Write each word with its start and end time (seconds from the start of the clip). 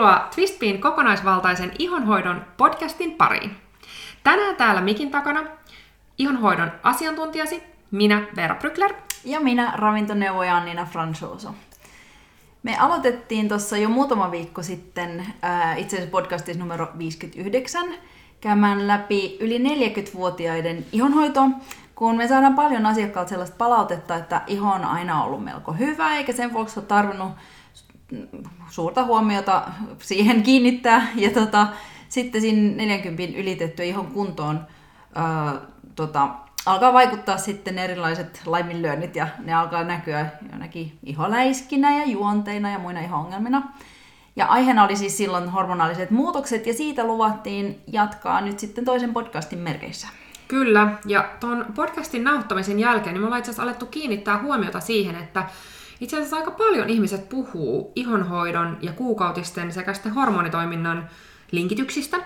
Tervetuloa 0.00 0.28
Twistpiin 0.34 0.80
kokonaisvaltaisen 0.80 1.72
ihonhoidon 1.78 2.44
podcastin 2.56 3.12
pariin. 3.12 3.56
Tänään 4.24 4.56
täällä 4.56 4.80
mikin 4.80 5.10
takana 5.10 5.42
ihonhoidon 6.18 6.72
asiantuntijasi, 6.82 7.62
minä 7.90 8.22
Veera 8.36 8.54
Brykler. 8.54 8.94
Ja 9.24 9.40
minä 9.40 9.72
ravintoneuvoja 9.76 10.56
Annina 10.56 10.84
Fransoso. 10.84 11.54
Me 12.62 12.78
aloitettiin 12.78 13.48
tuossa 13.48 13.76
jo 13.76 13.88
muutama 13.88 14.30
viikko 14.30 14.62
sitten, 14.62 15.26
itse 15.76 15.96
asiassa 15.96 16.10
podcastissa 16.10 16.60
numero 16.60 16.88
59, 16.98 17.94
käymään 18.40 18.88
läpi 18.88 19.36
yli 19.40 19.58
40-vuotiaiden 19.58 20.84
ihonhoito, 20.92 21.42
kun 21.94 22.16
me 22.16 22.28
saadaan 22.28 22.54
paljon 22.54 22.86
asiakkaalta 22.86 23.28
sellaista 23.28 23.56
palautetta, 23.56 24.16
että 24.16 24.42
iho 24.46 24.72
on 24.72 24.84
aina 24.84 25.24
ollut 25.24 25.44
melko 25.44 25.72
hyvä, 25.72 26.16
eikä 26.16 26.32
sen 26.32 26.52
vuoksi 26.52 26.80
ole 26.80 26.86
tarvinnut 26.86 27.32
suurta 28.70 29.04
huomiota 29.04 29.62
siihen 29.98 30.42
kiinnittää. 30.42 31.08
Ja 31.14 31.30
tota, 31.30 31.66
sitten 32.08 32.40
siinä 32.40 32.76
40 32.76 33.38
ylitettyä 33.38 33.84
ihon 33.84 34.06
kuntoon 34.06 34.66
ää, 35.14 35.54
tota, 35.94 36.28
alkaa 36.66 36.92
vaikuttaa 36.92 37.38
sitten 37.38 37.78
erilaiset 37.78 38.42
laiminlyönnit 38.46 39.16
ja 39.16 39.28
ne 39.38 39.54
alkaa 39.54 39.84
näkyä 39.84 40.26
jonnekin 40.52 40.98
iholäiskinä 41.02 41.98
ja 41.98 42.06
juonteina 42.06 42.70
ja 42.70 42.78
muina 42.78 43.00
iho-ongelmina. 43.00 43.62
Ja 44.36 44.46
aiheena 44.46 44.84
oli 44.84 44.96
siis 44.96 45.16
silloin 45.16 45.48
hormonaaliset 45.48 46.10
muutokset 46.10 46.66
ja 46.66 46.74
siitä 46.74 47.04
luvattiin 47.04 47.80
jatkaa 47.86 48.40
nyt 48.40 48.58
sitten 48.58 48.84
toisen 48.84 49.12
podcastin 49.12 49.58
merkeissä. 49.58 50.08
Kyllä, 50.48 50.98
ja 51.06 51.28
tuon 51.40 51.66
podcastin 51.74 52.24
nauhoittamisen 52.24 52.78
jälkeen 52.78 53.14
niin 53.14 53.20
me 53.20 53.26
ollaan 53.26 53.38
itse 53.38 53.50
asiassa 53.50 53.62
alettu 53.62 53.86
kiinnittää 53.86 54.42
huomiota 54.42 54.80
siihen, 54.80 55.16
että 55.16 55.44
itse 56.00 56.16
asiassa 56.16 56.36
aika 56.36 56.50
paljon 56.50 56.90
ihmiset 56.90 57.28
puhuu 57.28 57.92
ihonhoidon 57.96 58.78
ja 58.80 58.92
kuukautisten 58.92 59.72
sekä 59.72 59.94
sitten 59.94 60.12
hormonitoiminnan 60.12 61.08
linkityksistä. 61.50 62.16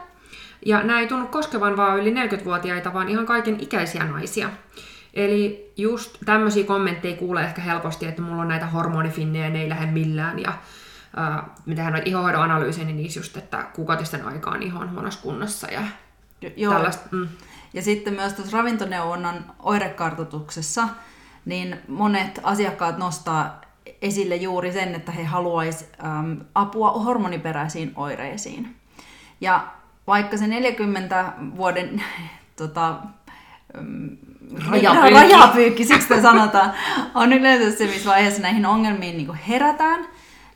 Ja 0.66 0.82
nämä 0.82 1.00
ei 1.00 1.06
tunnu 1.06 1.26
koskevan 1.26 1.76
vaan 1.76 1.98
yli 1.98 2.14
40-vuotiaita, 2.14 2.94
vaan 2.94 3.08
ihan 3.08 3.26
kaiken 3.26 3.60
ikäisiä 3.60 4.04
naisia. 4.04 4.50
Eli 5.14 5.72
just 5.76 6.16
tämmöisiä 6.24 6.64
kommentteja 6.64 7.16
kuulee 7.16 7.44
ehkä 7.44 7.62
helposti, 7.62 8.06
että 8.06 8.22
mulla 8.22 8.42
on 8.42 8.48
näitä 8.48 8.66
hormonifinnejä, 8.66 9.50
ne 9.50 9.62
ei 9.62 9.68
lähde 9.68 9.86
millään. 9.86 10.38
Ja 10.38 10.48
äh, 11.18 11.44
me 11.66 11.74
tehdään 11.74 11.92
noita 11.92 12.08
ihonhoidon 12.08 12.42
analyysejä, 12.42 12.86
niin 12.86 12.96
niissä 12.96 13.20
just, 13.20 13.36
että 13.36 13.66
kuukautisten 13.74 14.26
aikaan 14.26 14.62
iho 14.62 14.78
on 14.78 14.92
huonossa 14.92 15.22
kunnossa 15.22 15.66
ja 15.72 15.82
Joo. 16.56 16.72
tällaista. 16.72 17.08
Mm. 17.10 17.28
Ja 17.74 17.82
sitten 17.82 18.14
myös 18.14 18.32
tuossa 18.32 18.56
ravintoneuvonnan 18.56 19.44
oirekartoituksessa, 19.58 20.88
niin 21.44 21.80
monet 21.88 22.40
asiakkaat 22.42 22.98
nostaa 22.98 23.60
esille 24.02 24.36
juuri 24.36 24.72
sen, 24.72 24.94
että 24.94 25.12
he 25.12 25.24
haluaisivat 25.24 25.92
ähm, 26.04 26.32
apua 26.54 26.90
hormoniperäisiin 26.90 27.92
oireisiin. 27.96 28.76
Ja 29.40 29.66
vaikka 30.06 30.36
se 30.36 30.46
40 30.46 31.32
vuoden 31.56 32.02
tota, 32.56 32.96
rajapyykki, 34.70 35.14
rajapyykki 35.14 35.84
siksi 35.84 36.22
sanotaan, 36.22 36.72
on 37.14 37.32
yleensä 37.32 37.78
se, 37.78 37.86
missä 37.86 38.10
vaiheessa 38.10 38.42
näihin 38.42 38.66
ongelmiin 38.66 39.16
niin 39.16 39.34
herätään, 39.34 40.06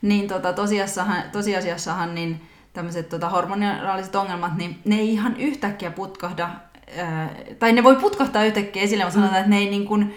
niin 0.02 0.28
tota, 0.28 0.52
tosiasiassahan, 0.52 1.22
tosiasiassahan 1.32 2.14
niin 2.14 2.40
tämmöiset 2.72 3.08
tota, 3.08 3.28
hormoniraaliset 3.28 4.14
ongelmat, 4.14 4.56
niin 4.56 4.78
ne 4.84 4.96
ei 4.96 5.12
ihan 5.12 5.36
yhtäkkiä 5.36 5.90
putkahda, 5.90 6.50
ää, 6.96 7.30
tai 7.58 7.72
ne 7.72 7.84
voi 7.84 7.96
putkahtaa 7.96 8.44
yhtäkkiä 8.44 8.82
esille, 8.82 9.04
mutta 9.04 9.14
sanotaan, 9.14 9.40
että 9.40 9.50
ne 9.50 9.58
ei 9.58 9.70
niin 9.70 9.86
kuin, 9.86 10.14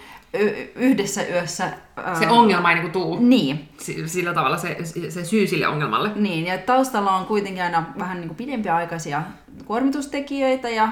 yhdessä 0.74 1.22
yössä... 1.26 1.72
Se 2.18 2.28
ongelma 2.28 2.70
ei 2.70 2.74
niinku 2.74 2.92
tuu. 2.92 3.18
Niin. 3.20 3.68
Sillä 4.06 4.34
tavalla 4.34 4.56
se, 4.56 4.76
se 5.08 5.24
syy 5.24 5.46
sille 5.46 5.66
ongelmalle. 5.66 6.10
Niin, 6.14 6.46
ja 6.46 6.58
taustalla 6.58 7.16
on 7.16 7.26
kuitenkin 7.26 7.62
aina 7.62 7.86
vähän 7.98 8.20
niinku 8.20 8.34
pidempiaikaisia 8.34 9.22
kuormitustekijöitä 9.64 10.68
ja 10.68 10.88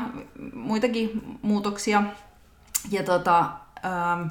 muitakin 0.54 1.22
muutoksia. 1.42 2.02
Ja, 2.90 3.02
tota, 3.02 3.38
ähm, 3.84 4.28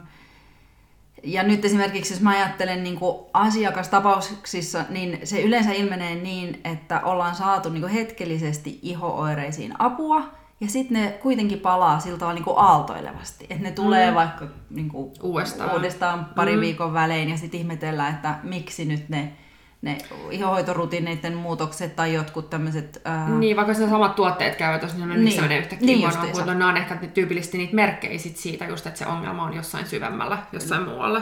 ja 1.24 1.44
nyt 1.44 1.66
esimerkiksi, 1.66 2.14
jos 2.14 2.22
mä 2.22 2.30
ajattelen 2.30 2.84
niin 2.84 3.00
asiakastapauksissa, 3.34 4.86
niin 4.90 5.19
se 5.24 5.42
yleensä 5.42 5.72
ilmenee 5.72 6.16
niin, 6.16 6.62
että 6.64 7.02
ollaan 7.02 7.36
saatu 7.36 7.69
niin 7.69 7.88
hetkellisesti 7.88 8.80
ihooireisiin 8.81 9.74
apua, 9.80 10.24
ja 10.62 10.68
sitten 10.68 11.02
ne 11.02 11.12
kuitenkin 11.12 11.59
palaa 11.59 12.00
siltä 12.00 12.18
tavalla 12.20 12.40
niin 12.40 12.58
aaltoilevasti. 12.58 13.44
Että 13.50 13.64
ne 13.64 13.72
tulee 13.72 14.09
mm. 14.09 14.16
vaikka 14.16 14.46
niin 14.70 14.90
kuin 14.90 15.12
uudestaan. 15.22 15.72
uudestaan 15.74 16.25
pari 16.25 16.56
mm. 16.56 16.62
viikon 16.62 16.94
välein 16.94 17.30
ja 17.30 17.38
sitten 17.38 17.59
ihmetellään, 17.59 18.16
että 18.16 18.40
miksi 18.44 18.86
nyt 18.86 19.09
ne 19.09 19.34
ne 19.81 19.98
ihohoitorutiineiden 20.31 21.34
muutokset 21.34 21.96
tai 21.96 22.14
jotkut 22.14 22.50
tämmöiset... 22.50 23.02
Ää... 23.06 23.30
Niin, 23.30 23.56
vaikka 23.56 23.74
se 23.74 23.90
samat 23.90 24.16
tuotteet 24.16 24.56
käyvät, 24.56 24.81
jos 24.81 24.98
niin, 24.98 25.19
missä 25.19 25.42
menee 25.42 25.59
yhtäkkiä 25.59 25.86
niin 25.86 26.00
huonoon, 26.00 26.25
mutta 26.25 26.53
nämä 26.53 26.69
on 26.69 26.78
ehkä 26.78 26.96
tyypillisesti 26.96 27.58
niitä 27.58 27.75
merkkejä 27.75 28.18
sit 28.19 28.38
siitä 28.38 28.66
just, 28.66 28.88
että 28.88 29.00
se 29.00 29.06
ongelma 29.06 29.44
on 29.44 29.53
jossain 29.53 29.86
syvemmällä, 29.86 30.38
jossain 30.52 30.84
mm. 30.84 30.90
muualla. 30.90 31.22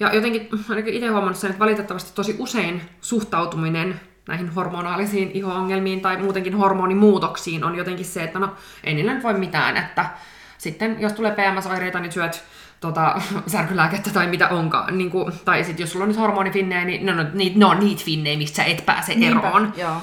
Ja 0.00 0.14
jotenkin 0.14 0.48
ainakin 0.68 0.94
itse 0.94 1.08
huomannut 1.08 1.36
sen, 1.36 1.50
että 1.50 1.60
valitettavasti 1.60 2.12
tosi 2.14 2.36
usein 2.38 2.82
suhtautuminen 3.00 4.00
näihin 4.28 4.54
hormonaalisiin 4.54 5.30
iho-ongelmiin 5.34 6.00
tai 6.00 6.16
muutenkin 6.16 6.56
hormonimuutoksiin 6.56 7.64
on 7.64 7.76
jotenkin 7.76 8.04
se, 8.06 8.22
että 8.22 8.38
no 8.38 8.54
ei 8.84 8.94
niillä 8.94 9.14
nyt 9.14 9.22
voi 9.22 9.34
mitään, 9.34 9.76
että 9.76 10.10
sitten 10.58 10.96
jos 11.00 11.12
tulee 11.12 11.30
PMS-oireita, 11.30 12.00
niin 12.00 12.12
syöt 12.12 12.44
tota, 12.80 13.20
särkylääkettä 13.52 14.10
tai 14.10 14.26
mitä 14.26 14.48
onkaan. 14.48 14.98
Niin 14.98 15.10
kuin, 15.10 15.32
tai 15.44 15.64
sitten 15.64 15.82
jos 15.82 15.92
sulla 15.92 16.02
on 16.02 16.08
nyt 16.08 16.18
hormonifinnejä, 16.18 16.84
niin 16.84 17.06
no, 17.06 17.14
no, 17.14 17.24
niitä, 17.32 17.58
no, 17.58 17.74
niitä 17.74 18.02
finnejä, 18.04 18.38
mistä 18.38 18.56
sä 18.56 18.64
et 18.64 18.86
pääse 18.86 19.14
Niinpä, 19.14 19.48
eroon. 19.48 19.72
Joo. 19.76 19.96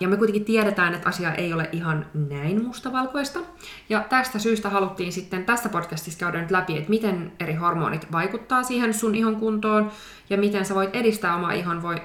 Ja 0.00 0.08
me 0.08 0.16
kuitenkin 0.16 0.44
tiedetään, 0.44 0.94
että 0.94 1.08
asia 1.08 1.34
ei 1.34 1.52
ole 1.52 1.68
ihan 1.72 2.06
näin 2.14 2.64
mustavalkoista. 2.64 3.40
Ja 3.88 4.00
tästä 4.08 4.38
syystä 4.38 4.70
haluttiin 4.70 5.12
sitten 5.12 5.44
tässä 5.44 5.68
podcastissa 5.68 6.20
käydä 6.20 6.40
nyt 6.40 6.50
läpi, 6.50 6.76
että 6.76 6.90
miten 6.90 7.32
eri 7.40 7.54
hormonit 7.54 8.12
vaikuttaa 8.12 8.62
siihen 8.62 8.94
sun 8.94 9.14
ihon 9.14 9.36
kuntoon 9.36 9.90
ja 10.30 10.36
miten 10.36 10.64
sä 10.64 10.74
voit 10.74 10.96
edistää 10.96 11.36
omaa 11.36 11.52
ihon 11.52 11.82
voi, 11.82 11.96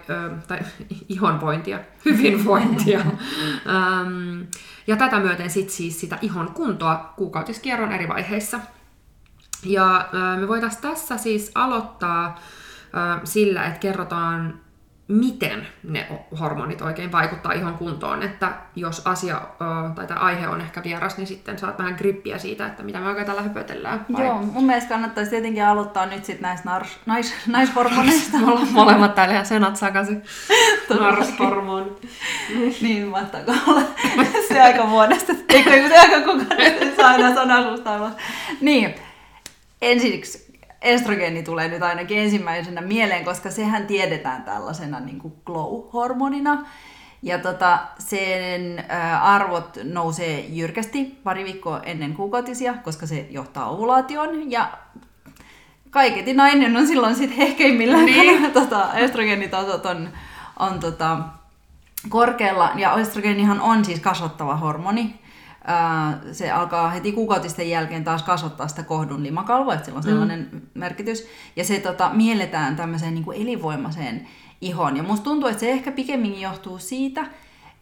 tai 0.47 0.59
ihonvointia, 1.09 1.79
hyvinvointia. 2.05 2.99
ja 4.87 4.97
tätä 4.97 5.19
myöten 5.19 5.49
sitten 5.49 5.75
siis 5.75 5.99
sitä 5.99 6.17
ihon 6.21 6.51
kuntoa 6.53 7.13
kuukautiskierron 7.17 7.91
eri 7.91 8.07
vaiheissa. 8.07 8.59
Ja 9.65 10.09
me 10.39 10.47
voitaisiin 10.47 10.81
tässä 10.81 11.17
siis 11.17 11.51
aloittaa 11.55 12.39
sillä, 13.23 13.65
että 13.65 13.79
kerrotaan 13.79 14.59
miten 15.11 15.67
ne 15.83 16.07
hormonit 16.39 16.81
oikein 16.81 17.11
vaikuttaa 17.11 17.53
ihon 17.53 17.73
kuntoon, 17.73 18.23
että 18.23 18.51
jos 18.75 19.01
asia 19.07 19.41
tai 19.95 20.07
tämä 20.07 20.19
aihe 20.19 20.47
on 20.47 20.61
ehkä 20.61 20.83
vieras, 20.83 21.17
niin 21.17 21.27
sitten 21.27 21.59
saat 21.59 21.79
vähän 21.79 21.95
grippiä 21.97 22.37
siitä, 22.37 22.67
että 22.67 22.83
mitä 22.83 22.99
me 22.99 23.07
oikein 23.07 23.27
tällä 23.27 23.41
höpötellään. 23.41 24.05
Vai? 24.13 24.25
Joo, 24.25 24.41
mun 24.41 24.65
mielestä 24.65 24.89
kannattaisi 24.89 25.31
tietenkin 25.31 25.65
aloittaa 25.65 26.05
nyt 26.05 26.25
sitten 26.25 26.41
näistä 26.41 26.69
nars, 26.69 26.99
nais, 27.05 27.33
naishormoneista. 27.47 28.37
Me 28.41 28.51
ollaan 28.51 28.71
molemmat 28.71 29.15
täällä 29.15 29.33
ihan 29.33 29.45
senat 29.45 29.75
sakaisin. 29.75 30.23
Narshormoni. 30.99 31.91
niin, 32.81 33.07
mahtaako 33.07 33.51
olla 33.67 33.81
se 34.47 34.61
aika 34.61 34.89
vuodesta. 34.89 35.33
Eikö 35.49 35.87
se 35.87 35.97
aika 35.99 36.21
kukaan 36.21 36.95
saa 36.95 37.15
enää 37.15 37.33
sanaa 37.33 38.15
Niin, 38.61 38.95
ensiksi 39.81 40.50
estrogeeni 40.81 41.43
tulee 41.43 41.67
nyt 41.67 41.83
ainakin 41.83 42.17
ensimmäisenä 42.17 42.81
mieleen, 42.81 43.25
koska 43.25 43.51
sehän 43.51 43.87
tiedetään 43.87 44.43
tällaisena 44.43 44.99
niin 44.99 45.19
kuin 45.19 45.33
glow-hormonina. 45.45 46.65
Ja 47.23 47.39
tota, 47.39 47.79
sen 47.97 48.83
arvot 49.21 49.77
nousee 49.83 50.45
jyrkästi 50.49 51.19
pari 51.23 51.43
viikkoa 51.43 51.79
ennen 51.79 52.13
kuukautisia, 52.13 52.73
koska 52.73 53.05
se 53.07 53.27
johtaa 53.29 53.69
ovulaation. 53.69 54.51
Ja 54.51 54.71
kaiketi 55.89 56.33
nainen 56.33 56.77
on 56.77 56.87
silloin 56.87 57.15
sitten 57.15 57.37
hehkeimmillään, 57.37 58.05
niin. 58.05 58.51
tota, 58.53 58.93
estrogenitasot 58.93 59.85
on, 59.85 60.09
on 60.59 60.79
tota, 60.79 61.17
korkealla. 62.09 62.71
Ja 62.75 62.93
estrogeenihan 62.97 63.61
on 63.61 63.85
siis 63.85 63.99
kasvattava 63.99 64.55
hormoni, 64.55 65.20
se 66.31 66.51
alkaa 66.51 66.89
heti 66.89 67.11
kuukautisten 67.11 67.69
jälkeen 67.69 68.03
taas 68.03 68.23
kasvattaa 68.23 68.67
sitä 68.67 68.83
kohdun 68.83 69.23
limakalvoa, 69.23 69.73
että 69.73 69.85
sillä 69.85 69.97
on 69.97 70.03
mm. 70.03 70.09
sellainen 70.09 70.49
mm. 70.51 70.61
merkitys. 70.73 71.27
Ja 71.55 71.63
se 71.63 71.79
tota, 71.79 72.09
mielletään 72.13 72.75
tämmöiseen 72.75 73.13
niin 73.13 73.23
kuin 73.23 73.41
elinvoimaiseen 73.41 74.27
ihoon. 74.61 74.97
Ja 74.97 75.03
musta 75.03 75.23
tuntuu, 75.23 75.49
että 75.49 75.59
se 75.59 75.71
ehkä 75.71 75.91
pikemminkin 75.91 76.41
johtuu 76.41 76.79
siitä, 76.79 77.25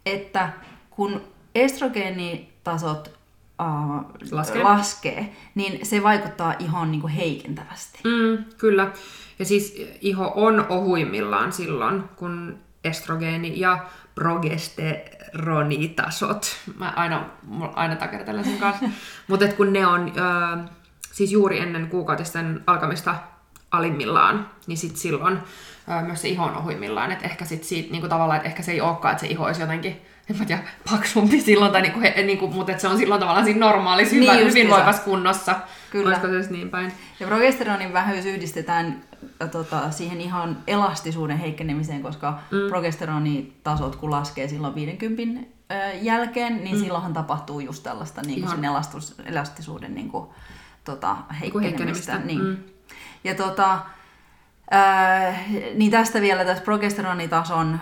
että 0.05 0.49
kun 0.89 1.21
estrogeenitasot 1.55 3.07
uh, 3.07 4.31
laskee. 4.31 4.63
laskee, 4.63 5.35
niin 5.55 5.85
se 5.85 6.03
vaikuttaa 6.03 6.53
ihoon 6.59 6.91
niin 6.91 7.01
kuin 7.01 7.13
heikentävästi. 7.13 7.99
Mm, 8.03 8.45
kyllä. 8.57 8.91
Ja 9.39 9.45
siis 9.45 9.81
iho 10.01 10.31
on 10.35 10.65
ohuimmillaan 10.69 11.51
silloin, 11.51 12.03
kun 12.15 12.57
estrogeeni 12.83 13.59
ja 13.59 13.85
progesteronitasot. 14.15 16.57
Mä 16.77 16.93
aina, 16.95 17.25
aina 17.75 17.95
takertelen 17.95 18.43
sen 18.43 18.57
kanssa. 18.57 18.85
Mutta 19.27 19.47
kun 19.47 19.73
ne 19.73 19.87
on 19.87 20.13
ö, 20.17 20.21
siis 21.11 21.31
juuri 21.31 21.59
ennen 21.59 21.87
kuukautisten 21.87 22.63
alkamista 22.67 23.15
alimmillaan, 23.71 24.49
niin 24.67 24.77
sit 24.77 24.97
silloin 24.97 25.39
ää, 25.87 26.03
myös 26.03 26.21
se 26.21 26.27
iho 26.27 26.45
on 26.45 26.57
ohuimmillaan. 26.57 27.11
Että 27.11 27.25
ehkä 27.25 27.45
sit 27.45 27.63
siitä 27.63 27.91
niin 27.91 28.01
kuin 28.01 28.09
tavallaan, 28.09 28.37
että 28.37 28.49
ehkä 28.49 28.63
se 28.63 28.71
ei 28.71 28.81
olekaan, 28.81 29.11
että 29.11 29.21
se 29.21 29.27
iho 29.31 29.45
olisi 29.45 29.61
jotenkin 29.61 30.01
en 30.29 30.37
mä 30.37 30.45
tiedä, 30.45 30.63
paksumpi 30.91 31.41
silloin, 31.41 31.71
tai 31.71 31.81
niinku, 31.81 31.99
he, 31.99 32.23
niinku, 32.23 32.47
mutta 32.47 32.77
se 32.77 32.87
on 32.87 32.97
silloin 32.97 33.19
tavallaan 33.19 33.45
siinä 33.45 33.59
normaalissa, 33.59 34.15
hyvä, 34.15 34.33
Niin 34.33 34.47
hyvinvoivassa 34.47 35.01
kunnossa. 35.01 35.55
Kyllä. 35.91 36.07
Olisiko 36.07 36.27
se 36.27 36.51
niin 36.51 36.69
päin? 36.69 36.93
Ja 37.19 37.27
progesteronin 37.27 37.93
vähyys 37.93 38.25
yhdistetään 38.25 39.03
tota, 39.51 39.91
siihen 39.91 40.21
ihan 40.21 40.57
elastisuuden 40.67 41.37
heikkenemiseen, 41.37 42.01
koska 42.01 42.39
mm. 42.51 42.69
progesteronitasot 42.69 43.95
kun 43.95 44.11
laskee 44.11 44.47
silloin 44.47 44.75
50 44.75 45.47
äh, 45.71 46.03
jälkeen, 46.03 46.63
niin 46.63 46.75
mm. 46.75 46.83
silloinhan 46.83 47.13
tapahtuu 47.13 47.59
just 47.59 47.83
tällaista 47.83 48.21
niin 48.21 48.39
kuin 48.39 48.51
sen 48.51 48.65
elastus, 48.65 49.15
elastisuuden 49.25 49.95
niin 49.95 50.09
kuin, 50.09 50.27
tota, 50.83 51.15
heikkenemistä. 51.41 51.61
heikkenemistä. 51.61 52.17
Niin. 52.17 52.43
Mm. 52.43 52.57
Ja 53.23 53.35
tota, 53.35 53.79
Äh, 54.73 55.45
niin 55.73 55.91
tästä 55.91 56.21
vielä 56.21 56.45
tästä 56.45 56.65
progesteronitason 56.65 57.73
äh, 57.73 57.79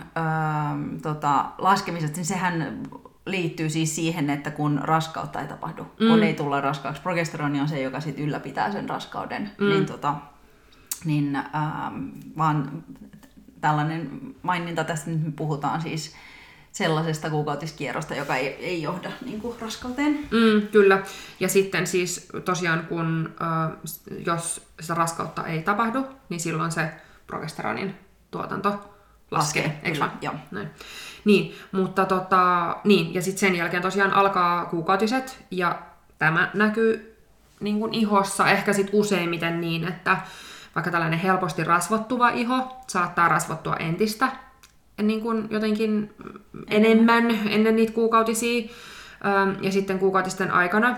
tota, 1.02 1.46
laskemisesta, 1.58 2.16
niin 2.16 2.26
sehän 2.26 2.84
liittyy 3.26 3.70
siis 3.70 3.96
siihen, 3.96 4.30
että 4.30 4.52
kun 4.52 4.80
raskautta 4.84 5.42
ei 5.42 5.48
tapahdu, 5.48 5.84
mm. 5.84 6.08
kun 6.08 6.24
ei 6.24 6.34
tulla 6.34 6.62
raskaaksi. 6.62 7.02
Progesteroni 7.02 7.62
on 7.62 7.68
se, 7.68 7.82
joka 7.82 8.00
sit 8.00 8.20
ylläpitää 8.20 8.72
sen 8.72 8.90
raskauden. 8.90 9.52
Mm. 9.58 9.70
Niin, 9.70 9.86
tota, 9.86 10.16
niin 11.06 11.36
ähm, 11.36 12.10
vaan 12.38 12.84
tällainen 13.62 14.10
maininta 14.42 14.84
tästä 14.84 15.10
nyt 15.10 15.24
me 15.24 15.32
puhutaan 15.32 15.82
siis 15.82 16.16
sellaisesta 16.78 17.30
kuukautiskierrosta, 17.30 18.16
joka 18.16 18.36
ei, 18.36 18.48
ei 18.48 18.82
johda 18.82 19.12
niin 19.26 19.42
kuin, 19.42 19.58
raskauteen. 19.62 20.14
Mm, 20.14 20.68
kyllä. 20.68 21.02
Ja 21.40 21.50
sitten 21.50 21.88
siis 21.88 22.30
tosiaan, 22.46 22.86
kun 22.90 23.36
äh, 23.42 23.78
jos 24.26 24.68
sitä 24.80 24.94
raskautta 24.94 25.46
ei 25.46 25.62
tapahdu, 25.62 26.06
niin 26.30 26.40
silloin 26.40 26.72
se 26.72 26.92
progesteronin 27.28 27.96
tuotanto 28.32 28.70
laskee, 28.70 29.64
Laskee, 29.64 29.80
eikö 29.84 29.98
kyllä, 29.98 30.12
joo. 30.22 30.34
Näin. 30.52 30.70
Niin, 31.26 31.56
mutta 31.72 32.06
tota, 32.06 32.76
niin, 32.84 33.14
ja 33.14 33.22
sitten 33.22 33.40
sen 33.40 33.56
jälkeen 33.56 33.82
tosiaan 33.82 34.14
alkaa 34.14 34.66
kuukautiset, 34.66 35.46
ja 35.52 35.82
tämä 36.20 36.52
näkyy 36.54 37.18
niin 37.60 37.80
kuin 37.80 37.94
ihossa 37.94 38.52
ehkä 38.52 38.74
sit 38.74 38.90
useimmiten 38.92 39.62
niin, 39.62 39.88
että 39.88 40.18
vaikka 40.76 40.92
tällainen 40.92 41.20
helposti 41.20 41.64
rasvottuva 41.64 42.30
iho 42.30 42.82
saattaa 42.88 43.30
rasvottua 43.30 43.76
entistä 43.76 44.47
niin 45.02 45.22
kuin 45.22 45.48
jotenkin 45.50 46.14
enemmän 46.68 47.40
ennen 47.50 47.76
niitä 47.76 47.94
kuukautisia, 47.94 48.70
ähm, 49.26 49.64
ja 49.64 49.72
sitten 49.72 50.00
kuukautisten 50.00 50.52
aikana, 50.52 50.90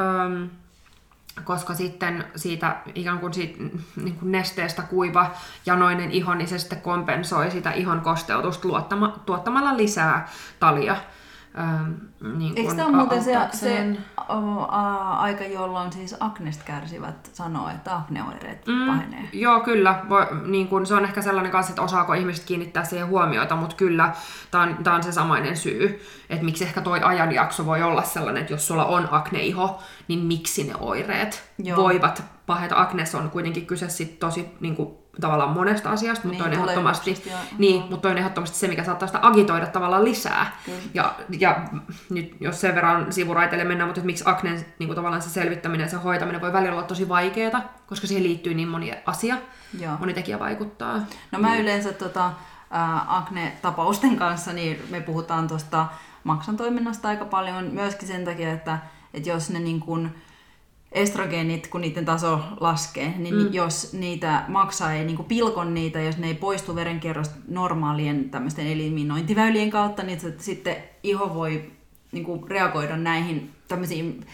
ähm, 0.00 0.44
koska 1.44 1.74
sitten 1.74 2.24
siitä 2.36 2.76
ikään 2.94 3.18
kuin, 3.18 3.34
siitä, 3.34 3.58
niin 3.96 4.16
kuin 4.18 4.32
nesteestä 4.32 4.82
kuiva 4.82 5.30
janoinen 5.66 6.10
iho, 6.10 6.34
niin 6.34 6.48
se 6.48 6.58
sitten 6.58 6.80
kompensoi 6.80 7.50
sitä 7.50 7.72
ihon 7.72 8.00
kosteutusta 8.00 8.68
luottama, 8.68 9.18
tuottamalla 9.26 9.76
lisää 9.76 10.28
talia. 10.60 10.96
Ähm, 11.58 11.92
niin 12.38 12.52
Eikö 12.56 12.74
tämä 12.74 12.88
ole 12.88 12.96
muuten 12.96 13.24
se, 13.24 13.38
se 13.52 13.96
o, 14.28 14.62
a, 14.68 15.14
aika, 15.14 15.44
jolloin 15.44 15.92
siis 15.92 16.16
aknesta 16.20 16.64
kärsivät 16.64 17.30
sanoo, 17.32 17.68
että 17.68 17.96
akneoireet 17.96 18.66
mm. 18.66 18.86
pahenee? 18.86 19.28
Joo, 19.32 19.60
kyllä. 19.60 20.04
Voi, 20.08 20.26
niin 20.46 20.68
kun, 20.68 20.86
se 20.86 20.94
on 20.94 21.04
ehkä 21.04 21.22
sellainen 21.22 21.52
kanssa, 21.52 21.70
että 21.70 21.82
osaako 21.82 22.12
ihmiset 22.12 22.44
kiinnittää 22.44 22.84
siihen 22.84 23.08
huomiota, 23.08 23.56
mutta 23.56 23.76
kyllä 23.76 24.12
tämä 24.50 24.64
on, 24.64 24.76
tää 24.84 24.94
on 24.94 25.02
se 25.02 25.12
samainen 25.12 25.56
syy, 25.56 26.00
että 26.30 26.44
miksi 26.44 26.64
ehkä 26.64 26.80
toi 26.80 27.00
ajanjakso 27.02 27.66
voi 27.66 27.82
olla 27.82 28.02
sellainen, 28.02 28.40
että 28.40 28.52
jos 28.52 28.66
sulla 28.66 28.84
on 28.84 29.08
akneiho, 29.10 29.82
niin 30.08 30.18
miksi 30.18 30.64
ne 30.64 30.74
oireet 30.80 31.50
Joo. 31.58 31.76
voivat 31.76 32.22
paheta. 32.46 32.80
Aknes 32.80 33.14
on 33.14 33.30
kuitenkin 33.30 33.66
kyse 33.66 33.88
sit 33.88 34.18
tosi 34.18 34.48
niin 34.60 34.76
kuin, 34.76 34.88
tavallaan 35.20 35.50
monesta 35.50 35.90
asiasta, 35.90 36.28
mutta 36.28 36.44
Niin, 36.44 36.50
niin, 36.50 36.60
on 36.60 36.68
ehdottomasti, 36.68 37.22
niin, 37.58 37.82
mutta 37.90 38.08
on 38.08 38.18
ehdottomasti 38.18 38.58
se, 38.58 38.68
mikä 38.68 38.84
saattaa 38.84 39.06
sitä 39.06 39.18
agitoida 39.22 39.66
tavallaan 39.66 40.04
lisää. 40.04 40.56
Kyllä. 40.64 40.78
Ja, 40.94 41.14
ja 41.38 41.60
nyt 42.10 42.36
jos 42.40 42.60
sen 42.60 42.74
verran 42.74 43.12
sivuraiteille 43.12 43.64
mennään, 43.64 43.88
mutta 43.88 44.00
miksi 44.00 44.24
aknen 44.26 44.66
niin 44.78 44.86
kuin 44.88 44.96
tavallaan 44.96 45.22
se 45.22 45.30
selvittäminen 45.30 45.84
ja 45.84 45.90
se 45.90 45.96
hoitaminen 45.96 46.40
voi 46.40 46.52
välillä 46.52 46.72
olla 46.72 46.86
tosi 46.86 47.08
vaikeaa, 47.08 47.74
koska 47.86 48.06
siihen 48.06 48.24
liittyy 48.24 48.54
niin 48.54 48.68
moni 48.68 48.92
asia, 49.06 49.36
Joo. 49.80 49.96
moni 50.00 50.14
tekijä 50.14 50.38
vaikuttaa. 50.38 51.00
No 51.32 51.38
mä 51.38 51.56
yleensä 51.56 51.92
tota, 51.92 52.30
akne-tapausten 53.06 54.16
kanssa, 54.16 54.52
niin 54.52 54.82
me 54.90 55.00
puhutaan 55.00 55.48
tuosta 55.48 55.86
maksan 56.24 56.56
toiminnasta 56.56 57.08
aika 57.08 57.24
paljon 57.24 57.64
myöskin 57.64 58.08
sen 58.08 58.24
takia, 58.24 58.52
että, 58.52 58.78
että 59.14 59.28
jos 59.28 59.50
ne 59.50 59.58
niin 59.58 59.80
kun 59.80 60.10
estrogeenit, 60.96 61.66
kun 61.66 61.80
niiden 61.80 62.04
taso 62.04 62.40
laskee, 62.60 63.14
niin 63.18 63.34
mm. 63.34 63.52
jos 63.52 63.92
niitä 63.92 64.44
maksaa 64.48 64.92
ei 64.92 65.04
niin 65.04 65.24
pilkon 65.24 65.74
niitä, 65.74 66.00
jos 66.00 66.18
ne 66.18 66.26
ei 66.26 66.34
poistu 66.34 66.74
verenkierrosta 66.74 67.34
normaalien 67.48 68.30
tämmöisten 68.30 68.66
eliminointiväylien 68.66 69.70
kautta, 69.70 70.02
niin 70.02 70.20
se, 70.20 70.34
sitten 70.38 70.76
iho 71.02 71.34
voi 71.34 71.72
niin 72.12 72.24
kuin 72.24 72.50
reagoida 72.50 72.96
näihin 72.96 73.50
tämmöisiin 73.68 74.26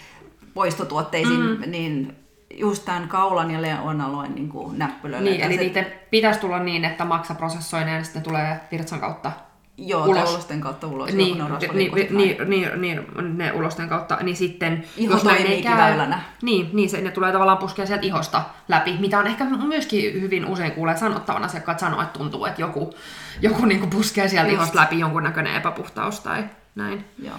poistotuotteisiin, 0.55 1.41
mm. 1.41 1.71
niin 1.71 2.17
just 2.55 2.85
tämän 2.85 3.09
kaulan 3.09 3.51
ja 3.51 3.63
leonaloin 3.63 4.35
niin 4.35 4.49
kuin 4.49 4.79
näppylöille. 4.79 5.31
Niin, 5.31 5.41
eli 5.41 5.55
se, 5.55 5.61
niiden 5.61 5.87
pitäisi 6.11 6.41
tulla 6.41 6.59
niin, 6.59 6.85
että 6.85 7.05
maksa 7.05 7.35
prosessoi 7.35 7.85
ne 7.85 7.93
ja 7.93 8.05
sitten 8.05 8.23
tulee 8.23 8.61
virtsan 8.71 9.01
kautta 9.01 9.33
Joo, 9.77 10.07
ulos. 10.07 10.31
ulosten 10.31 10.61
kautta 10.61 10.87
ulos. 10.87 11.13
Niin, 11.13 11.39
joo, 11.39 11.49
kun 11.49 11.59
ne 11.59 11.69
niin, 11.73 12.17
niin, 12.17 12.37
niin, 12.51 12.81
niin, 12.81 13.07
ne 13.39 13.53
ulosten 13.53 13.89
kautta, 13.89 14.19
niin 14.23 14.37
sitten... 14.37 14.85
Iho 14.97 15.13
jos 15.13 15.23
toimiikin 15.23 15.65
käy- 15.65 15.77
väylänä. 15.77 16.21
Niin, 16.43 16.71
niin 16.73 16.91
se, 16.91 17.01
ne 17.01 17.11
tulee 17.11 17.33
tavallaan 17.33 17.59
puskea 17.59 17.87
sieltä 17.87 18.07
ihosta 18.07 18.43
läpi, 18.69 18.97
mitä 19.01 19.19
on 19.19 19.27
ehkä 19.27 19.45
myöskin 19.45 20.21
hyvin 20.21 20.47
usein 20.47 20.73
kuulee 20.73 20.97
sanottavan 20.97 21.45
asiakkaat 21.45 21.79
sanoa, 21.79 22.03
että 22.03 22.19
tuntuu, 22.19 22.45
että 22.45 22.61
joku, 22.61 22.95
joku 23.41 23.65
niin 23.65 23.91
puskee 23.91 24.29
sieltä 24.29 24.51
Just. 24.51 24.61
ihosta 24.61 24.79
läpi 24.79 24.99
jonkunnäköinen 24.99 25.57
epäpuhtaus 25.57 26.21
tai 26.21 26.45
näin. 26.75 27.05
Joo. 27.23 27.37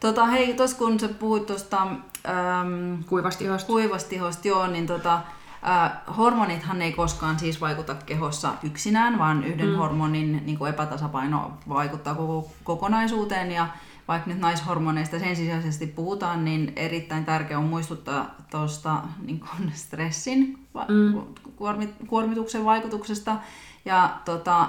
Tota, 0.00 0.26
hei, 0.26 0.54
tuossa 0.54 0.76
kun 0.78 1.00
sä 1.00 1.08
puhuit 1.08 1.46
tuosta 1.46 1.82
ähm, 2.28 3.02
Kuivasti 3.06 3.44
ihosta. 3.44 3.66
kuivastihosta, 3.66 4.48
joo, 4.48 4.66
niin 4.66 4.86
tota, 4.86 5.20
äh, 5.68 5.92
hormonithan 6.16 6.82
ei 6.82 6.92
koskaan 6.92 7.38
siis 7.38 7.60
vaikuta 7.60 7.94
kehossa 7.94 8.54
yksinään, 8.62 9.18
vaan 9.18 9.44
yhden 9.44 9.68
mm. 9.68 9.76
hormonin 9.76 10.42
niin 10.46 10.58
kuin 10.58 10.68
epätasapaino 10.70 11.52
vaikuttaa 11.68 12.14
koko 12.14 12.50
kokonaisuuteen. 12.64 13.52
Ja 13.52 13.68
vaikka 14.08 14.30
nyt 14.30 14.38
naishormoneista 14.38 15.18
sen 15.18 15.36
sisäisesti 15.36 15.86
puhutaan, 15.86 16.44
niin 16.44 16.72
erittäin 16.76 17.24
tärkeää 17.24 17.58
on 17.60 17.64
muistuttaa 17.66 18.34
tuosta 18.50 19.02
niin 19.26 19.40
stressin 19.74 20.66
va- 20.74 20.86
Mm. 20.88 21.20
kuormi- 21.56 22.06
kuormituksen 22.06 22.64
vaikutuksesta. 22.64 23.36
Ja 23.84 24.16
tota, 24.24 24.68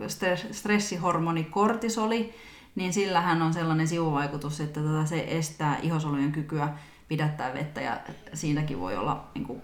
stre- 0.00 0.52
stressihormoni 0.52 1.44
kortisoli, 1.44 2.34
niin 2.74 2.92
sillähän 2.92 3.42
on 3.42 3.54
sellainen 3.54 3.88
sivuvaikutus, 3.88 4.60
että 4.60 4.80
tota, 4.80 5.06
se 5.06 5.24
estää 5.28 5.76
ihosolujen 5.82 6.32
kykyä 6.32 6.68
pidättää 7.08 7.54
vettä 7.54 7.80
ja 7.80 7.96
siinäkin 8.34 8.80
voi 8.80 8.96
olla 8.96 9.24
niin 9.34 9.44
kuin, 9.46 9.62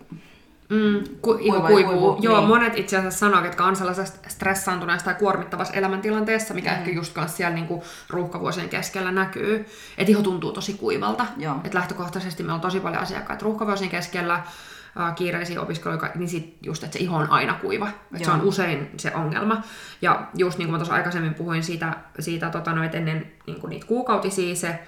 Mm, 0.71 1.05
ku, 1.23 1.37
iho 1.41 1.57
Kuiva- 1.57 1.67
kuivuu. 1.69 1.93
kuivuu, 1.93 2.19
Joo, 2.23 2.39
niin. 2.39 2.49
monet 2.49 2.79
itse 2.79 2.97
asiassa 2.97 3.19
sanoo, 3.19 3.45
jotka 3.45 3.65
on 3.65 3.77
sellaisessa 3.77 4.19
stressaantuneessa 4.29 5.05
tai 5.05 5.15
kuormittavassa 5.15 5.75
elämäntilanteessa, 5.75 6.55
mikä 6.55 6.71
mm. 6.71 6.77
ehkä 6.77 6.91
just 6.91 7.13
kanssa 7.15 7.37
siellä 7.37 7.55
niinku 7.55 7.85
ruuhkavuosien 8.11 8.69
keskellä 8.69 9.13
näkyy. 9.13 9.67
Että 9.99 10.11
iho 10.13 10.23
tuntuu 10.23 10.53
tosi 10.53 10.75
kuivalta. 10.75 11.27
Et 11.65 11.75
lähtökohtaisesti 11.75 12.43
meillä 12.43 12.55
on 12.55 12.61
tosi 12.61 12.81
paljon 12.81 13.03
asiakkaita 13.03 13.45
ruuhkavuosien 13.45 13.91
keskellä, 13.91 14.43
kiireisiä 15.17 15.61
opiskeluja, 15.61 16.11
niin 16.15 16.29
sit 16.29 16.57
just, 16.63 16.85
että 16.85 16.99
se 16.99 17.05
iho 17.05 17.17
on 17.17 17.31
aina 17.31 17.55
kuiva. 17.55 17.89
Et 18.17 18.25
se 18.25 18.31
on 18.31 18.41
usein 18.43 18.91
se 18.97 19.15
ongelma. 19.15 19.63
Ja 20.03 20.27
just 20.35 20.59
niin 20.59 20.67
kuin 20.67 20.73
mä 20.73 20.79
tuossa 20.79 20.95
aikaisemmin 20.95 21.35
puhuin 21.35 21.63
siitä, 21.63 21.93
siitä 22.19 22.51
tota, 22.51 22.73
no, 22.73 22.85
et 22.85 22.95
ennen 22.95 23.33
niin 23.47 23.61
kuin 23.61 23.69
niitä 23.71 23.87
kuukautisia, 23.87 24.55
se 24.55 24.79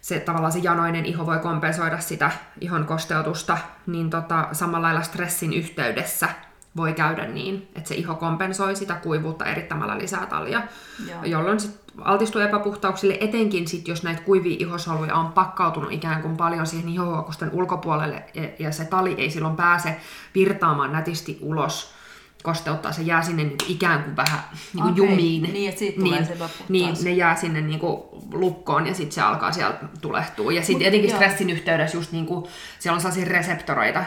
se 0.00 0.20
tavallaan 0.20 0.52
se 0.52 0.58
janoinen 0.58 1.06
iho 1.06 1.26
voi 1.26 1.38
kompensoida 1.38 1.98
sitä 1.98 2.30
ihon 2.60 2.86
kosteutusta, 2.86 3.58
niin 3.86 4.10
tota, 4.10 4.48
samalla 4.52 4.86
lailla 4.86 5.02
stressin 5.02 5.52
yhteydessä 5.52 6.28
voi 6.76 6.92
käydä 6.92 7.26
niin, 7.26 7.68
että 7.76 7.88
se 7.88 7.94
iho 7.94 8.14
kompensoi 8.14 8.76
sitä 8.76 8.94
kuivuutta 8.94 9.44
erittämällä 9.44 9.98
lisää 9.98 10.26
talia, 10.26 10.62
Joo. 11.08 11.24
jolloin 11.24 11.60
sit 11.60 11.80
altistuu 12.00 12.40
epäpuhtauksille, 12.40 13.18
etenkin 13.20 13.68
sit, 13.68 13.88
jos 13.88 14.02
näitä 14.02 14.22
kuivia 14.22 14.56
ihosoluja 14.58 15.14
on 15.14 15.32
pakkautunut 15.32 15.92
ikään 15.92 16.22
kuin 16.22 16.36
paljon 16.36 16.66
siihen 16.66 16.88
ihohuokosten 16.88 17.50
ulkopuolelle, 17.52 18.24
ja, 18.34 18.48
ja 18.58 18.72
se 18.72 18.84
tali 18.84 19.14
ei 19.18 19.30
silloin 19.30 19.56
pääse 19.56 19.96
virtaamaan 20.34 20.92
nätisti 20.92 21.38
ulos, 21.40 21.97
kosteuttaa, 22.42 22.92
se 22.92 23.02
jää 23.02 23.22
sinne 23.22 23.44
niin 23.44 23.58
kuin 23.58 23.70
ikään 23.70 24.02
kuin 24.02 24.16
vähän 24.16 24.40
niin 24.74 24.82
kuin 24.82 24.92
Okei, 24.92 25.04
jumiin. 25.04 25.42
niin, 25.42 25.68
että 25.68 25.78
siitä 25.78 26.00
tulee 26.00 26.24
se 26.24 26.32
epäpuhtaus. 26.32 26.68
niin, 26.68 26.96
ne 27.02 27.10
jää 27.10 27.36
sinne 27.36 27.60
niin 27.60 27.78
kuin 27.78 28.02
lukkoon 28.32 28.86
ja 28.86 28.94
sitten 28.94 29.12
se 29.12 29.20
alkaa 29.20 29.52
sieltä 29.52 29.78
tulehtua. 30.00 30.52
Ja 30.52 30.62
sitten 30.62 30.88
etenkin 30.88 31.10
joo. 31.10 31.18
stressin 31.18 31.50
yhteydessä 31.50 31.96
just 31.96 32.12
niin 32.12 32.26
kuin, 32.26 32.46
siellä 32.78 32.94
on 32.94 33.00
sellaisia 33.00 33.24
reseptoreita, 33.24 34.04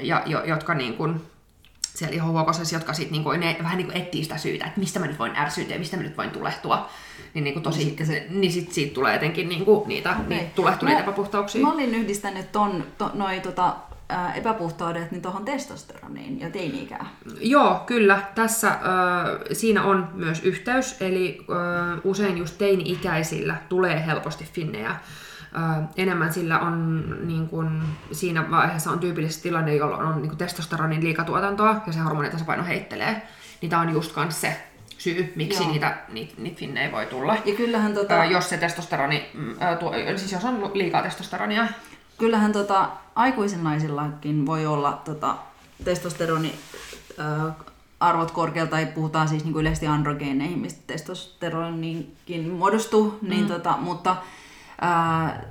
ja, 0.00 0.22
jo, 0.26 0.44
jotka 0.44 0.74
niin 0.74 0.94
kuin, 0.94 1.20
siellä 1.94 2.14
ihohuokosessa, 2.14 2.76
jotka 2.76 2.92
sit 2.92 3.10
niinku, 3.10 3.32
ne 3.32 3.56
vähän 3.62 3.78
niinku 3.78 3.92
etsii 3.98 4.22
sitä 4.22 4.38
syytä, 4.38 4.66
että 4.66 4.80
mistä 4.80 5.00
mä 5.00 5.06
nyt 5.06 5.18
voin 5.18 5.36
ärsyyntyä, 5.36 5.78
mistä 5.78 5.96
mä 5.96 6.02
nyt 6.02 6.16
voin 6.16 6.30
tulehtua. 6.30 6.88
Niin, 7.34 7.44
niinku 7.44 7.60
tosi, 7.60 7.84
niin, 7.84 8.06
se, 8.06 8.26
niin 8.30 8.52
sit 8.52 8.72
siitä 8.72 8.94
tulee 8.94 9.12
jotenkin 9.12 9.48
niinku 9.48 9.84
niitä, 9.86 10.10
okay. 10.10 10.24
niitä 10.28 10.50
tulehtuneita 10.54 11.00
epäpuhtauksia. 11.00 11.62
Mä 11.62 11.72
olin 11.72 11.94
yhdistänyt 11.94 12.52
ton, 12.52 12.84
to, 12.98 13.10
noi, 13.14 13.40
tota, 13.40 13.76
ää, 14.12 14.34
epäpuhtaudet 14.34 15.10
niin 15.10 15.22
tuohon 15.22 15.44
testosteroniin 15.44 16.40
ja 16.40 16.50
teini-ikään. 16.50 17.06
Joo, 17.40 17.82
kyllä. 17.86 18.22
Tässä 18.34 18.68
äh, 18.68 18.78
siinä 19.52 19.82
on 19.82 20.08
myös 20.14 20.42
yhteys, 20.42 20.96
eli 21.02 21.46
äh, 21.50 21.98
usein 22.04 22.38
just 22.38 22.58
teini-ikäisillä 22.58 23.56
tulee 23.68 24.06
helposti 24.06 24.44
finnejä. 24.52 24.90
Äh, 24.90 25.88
enemmän 25.96 26.32
sillä 26.32 26.58
on 26.58 27.04
niin 27.26 27.48
kun, 27.48 27.82
siinä 28.12 28.50
vaiheessa 28.50 28.90
on 28.90 28.98
tyypillisesti 28.98 29.42
tilanne, 29.42 29.76
jolloin 29.76 30.02
on 30.02 30.22
niin 30.22 30.36
testosteronin 30.36 31.04
liikatuotantoa 31.04 31.82
ja 31.86 31.92
se 31.92 32.00
hormonitasapaino 32.00 32.64
heittelee. 32.64 33.22
Niin 33.60 33.70
tämä 33.70 33.82
on 33.82 33.92
just 33.92 34.12
kans 34.12 34.40
se 34.40 34.56
syy, 35.02 35.32
miksi 35.36 35.66
niitä, 35.66 35.96
niitä, 36.08 36.34
niitä 36.38 36.58
finnejä 36.58 36.92
voi 36.92 37.06
tulla. 37.06 37.36
Ja 37.44 37.54
kyllähän 37.54 37.94
tota... 37.94 38.20
Äh, 38.20 38.30
jos 38.30 38.48
se 38.48 38.56
testosteroni, 38.56 39.30
äh, 39.62 39.78
tuo, 39.78 39.94
siis 40.16 40.32
jos 40.32 40.44
on 40.44 40.70
liikaa 40.74 41.02
testosteronia. 41.02 41.66
Kyllähän 42.18 42.52
tota, 42.52 42.88
aikuisen 43.14 43.64
naisillakin 43.64 44.46
voi 44.46 44.66
olla 44.66 45.02
tota, 45.04 45.36
testosteroni 45.84 46.54
äh, 47.18 47.54
arvot 48.00 48.30
korkealta, 48.30 48.70
tai 48.70 48.86
puhutaan 48.86 49.28
siis 49.28 49.44
niin 49.44 49.52
kuin 49.52 49.60
yleisesti 49.60 49.86
androgeeneihin, 49.86 50.58
mistä 50.58 50.80
testosteronikin 50.86 52.50
muodostuu, 52.50 53.08
niin 53.08 53.22
mm. 53.22 53.28
niin, 53.28 53.46
tota, 53.46 53.76
mutta 53.76 54.16
ää, 54.80 55.42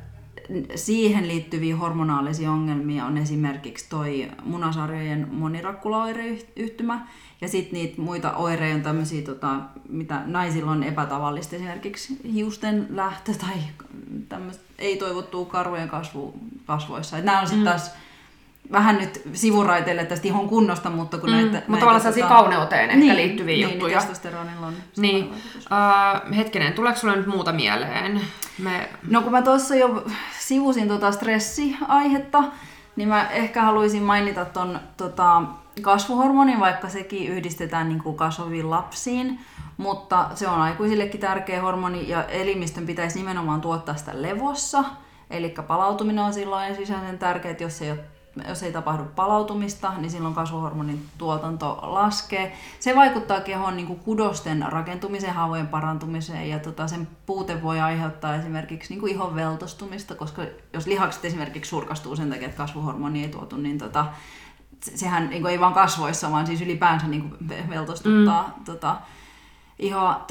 siihen 0.76 1.28
liittyviä 1.28 1.76
hormonaalisia 1.76 2.52
ongelmia 2.52 3.06
on 3.06 3.18
esimerkiksi 3.18 3.90
toi 3.90 4.28
munasarjojen 4.44 5.28
monirakkulaoireyhtymä, 5.32 7.08
ja 7.42 7.48
sitten 7.48 7.74
niitä 7.74 8.02
muita 8.02 8.34
oireita 8.36 8.76
on 8.76 8.82
tämmöisiä, 8.82 9.22
tota, 9.22 9.56
mitä 9.90 10.22
naisilla 10.26 10.72
on 10.72 10.84
epätavallista, 10.84 11.56
esimerkiksi 11.56 12.18
hiusten 12.34 12.88
lähtö 12.90 13.34
tai 13.34 13.58
tämmöistä 14.30 14.64
ei-toivottua 14.80 15.46
karvojen 15.46 15.90
kasvu 15.90 16.34
kasvoissa. 16.66 17.18
Et 17.18 17.26
nämä 17.26 17.40
on 17.40 17.48
sitten 17.48 17.74
mm. 17.74 17.80
Vähän 18.72 18.98
nyt 18.98 19.22
sivuraiteille 19.34 20.06
tästä 20.06 20.28
ihon 20.28 20.50
kunnosta, 20.50 20.90
mutta 20.90 21.18
kun 21.18 21.30
mm, 21.30 21.36
näitä... 21.36 21.62
Mutta 21.68 21.80
tavallaan 21.80 22.02
sellaisia 22.02 22.28
tota... 22.28 22.36
kauneuteen 22.36 22.90
ehkä 22.90 23.00
niin, 23.00 23.16
liittyviä 23.16 23.56
niin, 23.56 23.70
juttuja. 23.70 23.98
Niin, 23.98 24.08
testosteronilla 24.08 24.68
on. 24.68 24.74
Niin. 24.98 25.26
Uh, 25.26 26.36
hetkinen, 26.36 26.74
tuleeko 26.74 27.00
sulle 27.00 27.16
nyt 27.16 27.28
muuta 27.28 27.52
mieleen? 27.52 28.22
Me... 28.60 28.90
No 29.10 29.22
kun 29.22 29.32
mä 29.32 29.42
tuossa 29.42 29.76
jo 29.76 30.06
sivusin 30.40 30.88
tota 30.88 31.12
stressiaihetta, 31.12 32.44
niin 32.96 33.10
mä 33.10 33.30
ehkä 33.30 33.62
haluaisin 33.62 34.04
mainita 34.04 34.46
ton 34.46 34.80
tota, 34.98 35.42
kasvuhormonin, 35.82 36.60
vaikka 36.60 36.90
sekin 36.90 37.28
yhdistetään 37.28 37.90
niin 37.90 38.04
kuin 38.04 38.18
kasvaviin 38.18 38.70
lapsiin, 38.70 39.40
mutta 39.78 40.30
se 40.36 40.48
on 40.48 40.62
aikuisillekin 40.62 41.22
tärkeä 41.22 41.62
hormoni 41.62 42.10
ja 42.10 42.24
elimistön 42.24 42.86
pitäisi 42.86 43.20
nimenomaan 43.20 43.62
tuottaa 43.62 43.96
sitä 43.96 44.12
levossa, 44.22 44.84
eli 45.30 45.56
palautuminen 45.68 46.24
on 46.24 46.34
silloin 46.34 46.68
ensisijaisen 46.68 47.20
tärkeää, 47.20 47.52
että 47.52 47.64
jos 47.64 47.82
ei 47.82 47.92
ole 47.92 48.00
jos 48.48 48.64
ei 48.64 48.72
tapahdu 48.72 49.04
palautumista, 49.16 49.94
niin 49.98 50.12
silloin 50.12 50.34
kasvuhormonin 50.34 51.06
tuotanto 51.18 51.80
laskee. 51.82 52.58
Se 52.80 52.96
vaikuttaa 52.96 53.42
kehon 53.42 53.76
niin 53.76 53.88
kuin 53.88 54.00
kudosten 54.00 54.66
rakentumiseen, 54.70 55.34
haavojen 55.34 55.68
parantumiseen 55.68 56.50
ja 56.50 56.60
tota, 56.60 56.88
sen 56.88 57.08
puute 57.26 57.64
voi 57.64 57.80
aiheuttaa 57.80 58.36
esimerkiksi 58.36 58.94
niin 58.94 59.00
kuin 59.00 59.12
ihon 59.12 59.36
veltostumista, 59.36 60.16
koska 60.16 60.42
jos 60.74 60.88
lihakset 60.88 61.26
esimerkiksi 61.26 61.70
surkastuu 61.70 62.16
sen 62.16 62.30
takia, 62.30 62.46
että 62.46 62.58
kasvuhormoni 62.58 63.24
ei 63.24 63.30
tuotu, 63.30 63.58
niin 63.58 63.78
tota, 63.78 64.06
sehän 64.82 65.30
niin 65.30 65.42
kuin 65.42 65.52
ei 65.52 65.60
vaan 65.60 65.74
kasvoissa, 65.74 66.32
vaan 66.32 66.48
siis 66.48 66.62
ylipäänsä 66.62 67.08
niin 67.08 67.30
kuin 67.30 67.50
veltostuttaa 67.70 68.54
mm. 68.58 68.64
tota, 68.64 68.98
ihoa. 69.80 70.26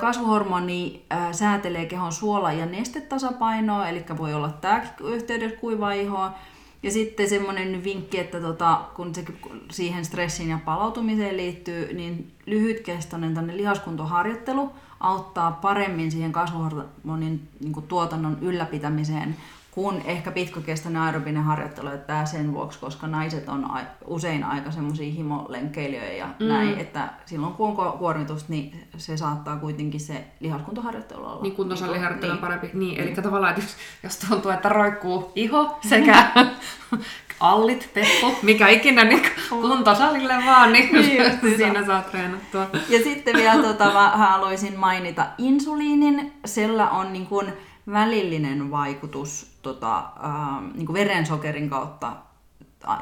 Kasvuhormoni 0.00 1.06
äh, 1.12 1.32
säätelee 1.32 1.86
kehon 1.86 2.12
suola- 2.12 2.52
ja 2.52 2.66
nestetasapainoa, 2.66 3.88
eli 3.88 4.04
voi 4.18 4.34
olla 4.34 4.48
tämä 4.48 4.82
yhteydessä 5.04 5.60
kuiva 5.60 5.92
ihoa. 5.92 6.34
Ja 6.82 6.90
sitten 6.90 7.28
semmoinen 7.28 7.84
vinkki, 7.84 8.18
että 8.18 8.40
tota, 8.40 8.80
kun 8.94 9.14
se 9.14 9.24
siihen 9.70 10.04
stressiin 10.04 10.48
ja 10.48 10.58
palautumiseen 10.64 11.36
liittyy, 11.36 11.94
niin 11.94 12.32
lyhytkestoinen 12.46 13.56
lihaskuntoharjoittelu 13.56 14.70
auttaa 15.00 15.52
paremmin 15.52 16.10
siihen 16.10 16.32
kasvuhormonin 16.32 17.48
niin 17.60 17.82
tuotannon 17.88 18.38
ylläpitämiseen 18.40 19.36
kuin 19.76 20.02
ehkä 20.06 20.30
pitkäkestoinen 20.30 21.02
aerobinen 21.02 21.42
harjoittelu, 21.42 21.88
että 21.88 22.06
tämä 22.06 22.26
sen 22.26 22.52
vuoksi, 22.52 22.78
koska 22.78 23.06
naiset 23.06 23.48
on 23.48 23.68
usein 24.06 24.44
aika 24.44 24.70
semmoisia 24.70 25.12
himolenkkeilijöitä 25.12 26.12
ja 26.12 26.26
mm. 26.26 26.46
näin, 26.46 26.78
että 26.78 27.08
silloin 27.26 27.54
kun 27.54 27.68
on 27.68 27.98
kuormitusta, 27.98 28.52
niin 28.52 28.88
se 28.96 29.16
saattaa 29.16 29.56
kuitenkin 29.56 30.00
se 30.00 30.24
lihaskuntoharjoittelu 30.40 31.24
olla. 31.24 31.42
Niin 31.42 31.54
kuntosaliharjoittelu 31.56 32.32
niin, 32.32 32.36
on 32.36 32.48
parempi. 32.48 32.70
Niin, 32.74 33.00
eli 33.00 33.14
tavallaan, 33.14 33.50
että 33.50 33.64
jos, 33.64 33.76
jos 34.02 34.28
tuntuu, 34.28 34.50
että 34.50 34.68
roikkuu 34.68 35.32
iho 35.34 35.78
sekä 35.88 36.26
allit, 37.40 37.90
peppu, 37.94 38.34
mikä 38.42 38.68
ikinä 38.68 39.04
niin 39.04 39.22
kuntosalille 39.50 40.34
vaan, 40.46 40.72
niin, 40.72 40.92
niin 40.92 41.56
siinä 41.56 41.86
saa 41.86 42.02
treenattua. 42.02 42.66
Ja 42.88 42.98
sitten 42.98 43.36
vielä 43.36 43.62
tota, 43.62 43.92
mä 43.92 44.10
haluaisin 44.10 44.78
mainita 44.78 45.26
insuliinin. 45.38 46.32
Sellä 46.44 46.90
on 46.90 47.12
niin 47.12 47.26
kuin, 47.26 47.52
välillinen 47.92 48.70
vaikutus 48.70 49.55
tota, 49.66 49.98
äh, 49.98 50.74
niin 50.74 50.92
verensokerin 50.92 51.70
kautta 51.70 52.12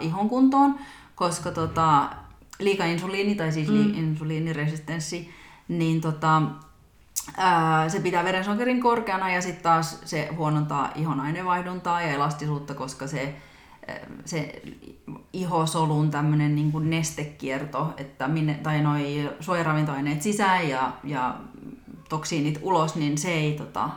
ihon 0.00 0.28
kuntoon, 0.28 0.78
koska 1.14 1.50
tota, 1.50 2.08
liika 2.58 2.84
insuliini 2.84 3.34
tai 3.34 3.52
siis 3.52 3.68
mm. 3.68 3.94
insuliiniresistenssi, 3.94 5.30
niin 5.68 6.00
tota, 6.00 6.42
ää, 7.36 7.88
se 7.88 8.00
pitää 8.00 8.24
verensokerin 8.24 8.80
korkeana 8.80 9.32
ja 9.32 9.42
sitten 9.42 9.62
taas 9.62 10.00
se 10.04 10.28
huonontaa 10.36 10.92
ihon 10.94 11.20
aineenvaihduntaa 11.20 12.02
ja 12.02 12.08
elastisuutta, 12.08 12.74
koska 12.74 13.06
se, 13.06 13.34
se 14.24 14.62
ihosolun 15.32 16.10
tämmöinen 16.10 16.54
niin 16.54 16.72
kuin 16.72 16.90
nestekierto, 16.90 17.94
että 17.96 18.28
minne, 18.28 18.54
tai 18.54 18.82
noi 18.82 19.30
suojaravintoaineet 19.40 20.22
sisään 20.22 20.68
ja, 20.68 20.92
ja 21.04 21.34
toksiinit 22.08 22.58
ulos, 22.62 22.96
niin 22.96 23.18
se 23.18 23.30
ei 23.30 23.52
tota, 23.52 23.90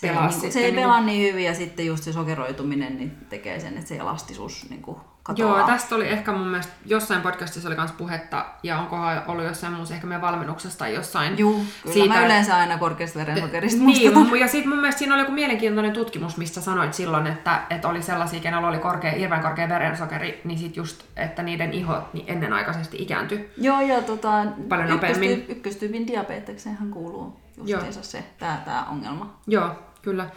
se, 0.00 0.08
pelaa 0.08 0.28
niin 0.28 0.40
kuin, 0.40 0.52
se 0.52 0.58
ei 0.60 0.70
niin 0.70 0.82
pelaa 0.82 1.00
niin 1.00 1.32
hyvin 1.32 1.44
ja 1.44 1.54
sitten 1.54 1.86
just 1.86 2.04
se 2.04 2.12
sokeroituminen 2.12 2.96
niin 2.96 3.16
tekee 3.28 3.60
sen, 3.60 3.74
että 3.76 3.88
se 3.88 3.96
elastisuus 3.96 4.70
niin 4.70 4.82
kuin 4.82 4.96
katoaa. 5.22 5.58
Joo, 5.58 5.66
tästä 5.66 5.94
oli 5.94 6.08
ehkä 6.08 6.32
mun 6.32 6.46
mielestä 6.46 6.72
jossain 6.86 7.22
podcastissa 7.22 7.68
oli 7.68 7.76
myös 7.76 7.92
puhetta, 7.92 8.46
ja 8.62 8.78
onkohan 8.78 9.22
ollut 9.26 9.44
jossain 9.44 9.72
muussa 9.72 9.94
ehkä 9.94 10.06
meidän 10.06 10.22
valmennuksessa 10.22 10.78
tai 10.78 10.94
jossain. 10.94 11.38
Joo, 11.38 11.52
kyllä 11.82 11.94
siitä, 11.94 12.14
mä 12.14 12.24
yleensä 12.24 12.56
aina 12.56 12.78
korkeasta 12.78 13.18
verensokerista 13.18 13.84
Niin, 13.84 14.40
ja 14.40 14.48
sitten 14.48 14.68
mun 14.68 14.78
mielestä 14.78 14.98
siinä 14.98 15.14
oli 15.14 15.22
joku 15.22 15.32
mielenkiintoinen 15.32 15.92
tutkimus, 15.92 16.36
missä 16.36 16.60
sanoit 16.60 16.94
silloin, 16.94 17.26
että, 17.26 17.62
että 17.70 17.88
oli 17.88 18.02
sellaisia, 18.02 18.40
kenellä 18.40 18.68
oli 18.68 18.78
korkea, 18.78 19.12
hirveän 19.12 19.42
korkea 19.42 19.68
verensokeri, 19.68 20.40
niin 20.44 20.58
sitten 20.58 20.80
just, 20.80 21.04
että 21.16 21.42
niiden 21.42 21.72
iho 21.72 22.08
niin 22.12 22.24
ennenaikaisesti 22.28 22.96
ikääntyi. 23.02 23.50
Joo, 23.56 23.80
ja 23.80 24.02
tota, 24.02 24.44
Paljon 24.68 24.88
nopeammin. 24.88 25.44
ykköstyypin 25.48 26.06
diabeteksenhan 26.06 26.90
kuuluu 26.90 27.36
justiinsa 27.56 28.02
se, 28.02 28.24
tämä, 28.38 28.62
tämä 28.64 28.84
ongelma. 28.90 29.34
Joo, 29.46 29.70
kyllä. 30.02 30.28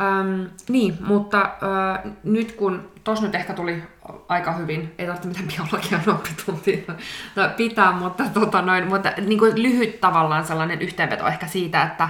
Ähm, 0.00 0.44
niin, 0.68 0.98
mutta 1.00 1.42
äh, 1.42 2.12
nyt 2.24 2.52
kun 2.52 2.90
tos 3.04 3.22
nyt 3.22 3.34
ehkä 3.34 3.52
tuli 3.52 3.82
aika 4.28 4.52
hyvin, 4.52 4.94
ei 4.98 5.06
tarvitse 5.06 5.28
mitään 5.28 5.48
biologian 5.48 6.02
oppituntia 6.18 6.94
pitää, 7.56 7.92
mutta, 7.92 8.24
tota 8.34 8.62
noin, 8.62 8.88
mutta 8.88 9.12
niin 9.26 9.38
kuin 9.38 9.62
lyhyt 9.62 10.00
tavallaan 10.00 10.44
sellainen 10.44 10.82
yhteenveto 10.82 11.26
ehkä 11.26 11.46
siitä, 11.46 11.82
että 11.82 12.08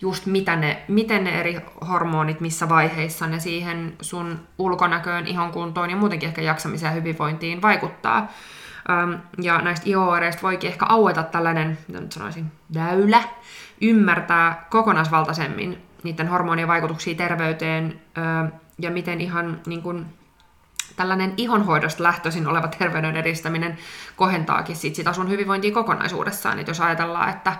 just 0.00 0.26
mitä 0.26 0.56
ne, 0.56 0.82
miten 0.88 1.24
ne 1.24 1.40
eri 1.40 1.60
hormonit, 1.88 2.40
missä 2.40 2.68
vaiheissa 2.68 3.26
ne 3.26 3.40
siihen 3.40 3.94
sun 4.00 4.38
ulkonäköön, 4.58 5.26
ihon 5.26 5.52
kuntoon 5.52 5.90
ja 5.90 5.96
muutenkin 5.96 6.28
ehkä 6.28 6.42
jaksamiseen 6.42 6.90
ja 6.90 6.94
hyvinvointiin 6.94 7.62
vaikuttaa. 7.62 8.32
Ähm, 8.90 9.12
ja 9.42 9.58
näistä 9.58 9.86
iho 9.88 10.12
voikin 10.42 10.70
ehkä 10.70 10.86
aueta 10.88 11.22
tällainen, 11.22 11.78
mitä 11.88 12.00
nyt 12.00 12.12
sanoisin, 12.12 12.52
väylä, 12.74 13.22
ymmärtää 13.80 14.66
kokonaisvaltaisemmin 14.70 15.91
niiden 16.04 16.28
hormonien 16.28 16.68
vaikutuksia 16.68 17.14
terveyteen 17.14 18.00
ja 18.78 18.90
miten 18.90 19.20
ihan 19.20 19.60
niin 19.66 19.82
kuin, 19.82 20.06
tällainen 20.96 21.34
ihonhoidosta 21.36 22.02
lähtöisin 22.02 22.46
oleva 22.46 22.68
terveyden 22.68 23.16
edistäminen 23.16 23.78
kohentaakin 24.16 24.76
sit 24.76 24.94
sitä 24.94 25.12
sun 25.12 25.30
hyvinvointia 25.30 25.74
kokonaisuudessaan. 25.74 26.58
Et 26.58 26.68
jos 26.68 26.80
ajatellaan, 26.80 27.30
että 27.30 27.56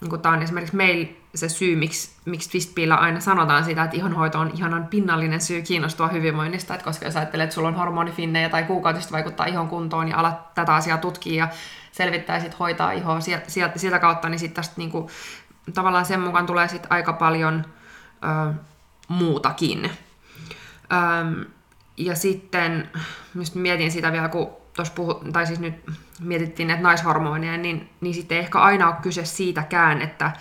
niin 0.00 0.20
tämä 0.22 0.34
on 0.34 0.42
esimerkiksi 0.42 0.76
meillä 0.76 1.08
se 1.34 1.48
syy, 1.48 1.76
miksi, 1.76 2.10
miksi 2.24 2.50
Twistpillä 2.50 2.94
aina 2.94 3.20
sanotaan 3.20 3.64
sitä, 3.64 3.84
että 3.84 3.96
ihonhoito 3.96 4.38
on 4.38 4.50
ihanan 4.54 4.86
pinnallinen 4.86 5.40
syy 5.40 5.62
kiinnostua 5.62 6.08
hyvinvoinnista, 6.08 6.74
että 6.74 6.84
koska 6.84 7.04
jos 7.04 7.16
ajattelet, 7.16 7.44
että 7.44 7.54
sulla 7.54 7.68
on 7.68 7.74
hormonifinnejä 7.74 8.48
tai 8.48 8.64
kuukautista 8.64 9.12
vaikuttaa 9.12 9.46
ihon 9.46 9.68
kuntoon 9.68 10.08
ja 10.08 10.16
alat 10.16 10.54
tätä 10.54 10.74
asiaa 10.74 10.98
tutkia 10.98 11.44
ja 11.44 11.48
selvittää 11.92 12.36
ja 12.36 12.42
sit 12.42 12.58
hoitaa 12.58 12.92
ihoa 12.92 13.20
sieltä, 13.20 13.78
sieltä, 13.78 13.98
kautta, 13.98 14.28
niin 14.28 14.38
sitten 14.38 14.56
tästä 14.56 14.74
niinku, 14.76 15.10
tavallaan 15.74 16.04
sen 16.04 16.20
mukaan 16.20 16.46
tulee 16.46 16.68
sit 16.68 16.86
aika 16.90 17.12
paljon 17.12 17.64
ö, 18.24 18.54
muutakin. 19.08 19.90
Ö, 20.92 21.48
ja 21.96 22.16
sitten, 22.16 22.90
just 23.34 23.54
mietin 23.54 23.90
sitä 23.90 24.12
vielä, 24.12 24.28
kun 24.28 24.48
tuossa 24.76 24.94
puhu, 24.94 25.14
tai 25.32 25.46
siis 25.46 25.60
nyt 25.60 25.74
mietittiin 26.20 26.68
näitä 26.68 26.82
naishormoneja, 26.82 27.56
niin, 27.56 27.90
niin 28.00 28.14
sitten 28.14 28.36
ei 28.36 28.42
ehkä 28.42 28.58
aina 28.60 28.86
ole 28.86 28.96
kyse 29.02 29.24
siitäkään, 29.24 30.02
että, 30.02 30.32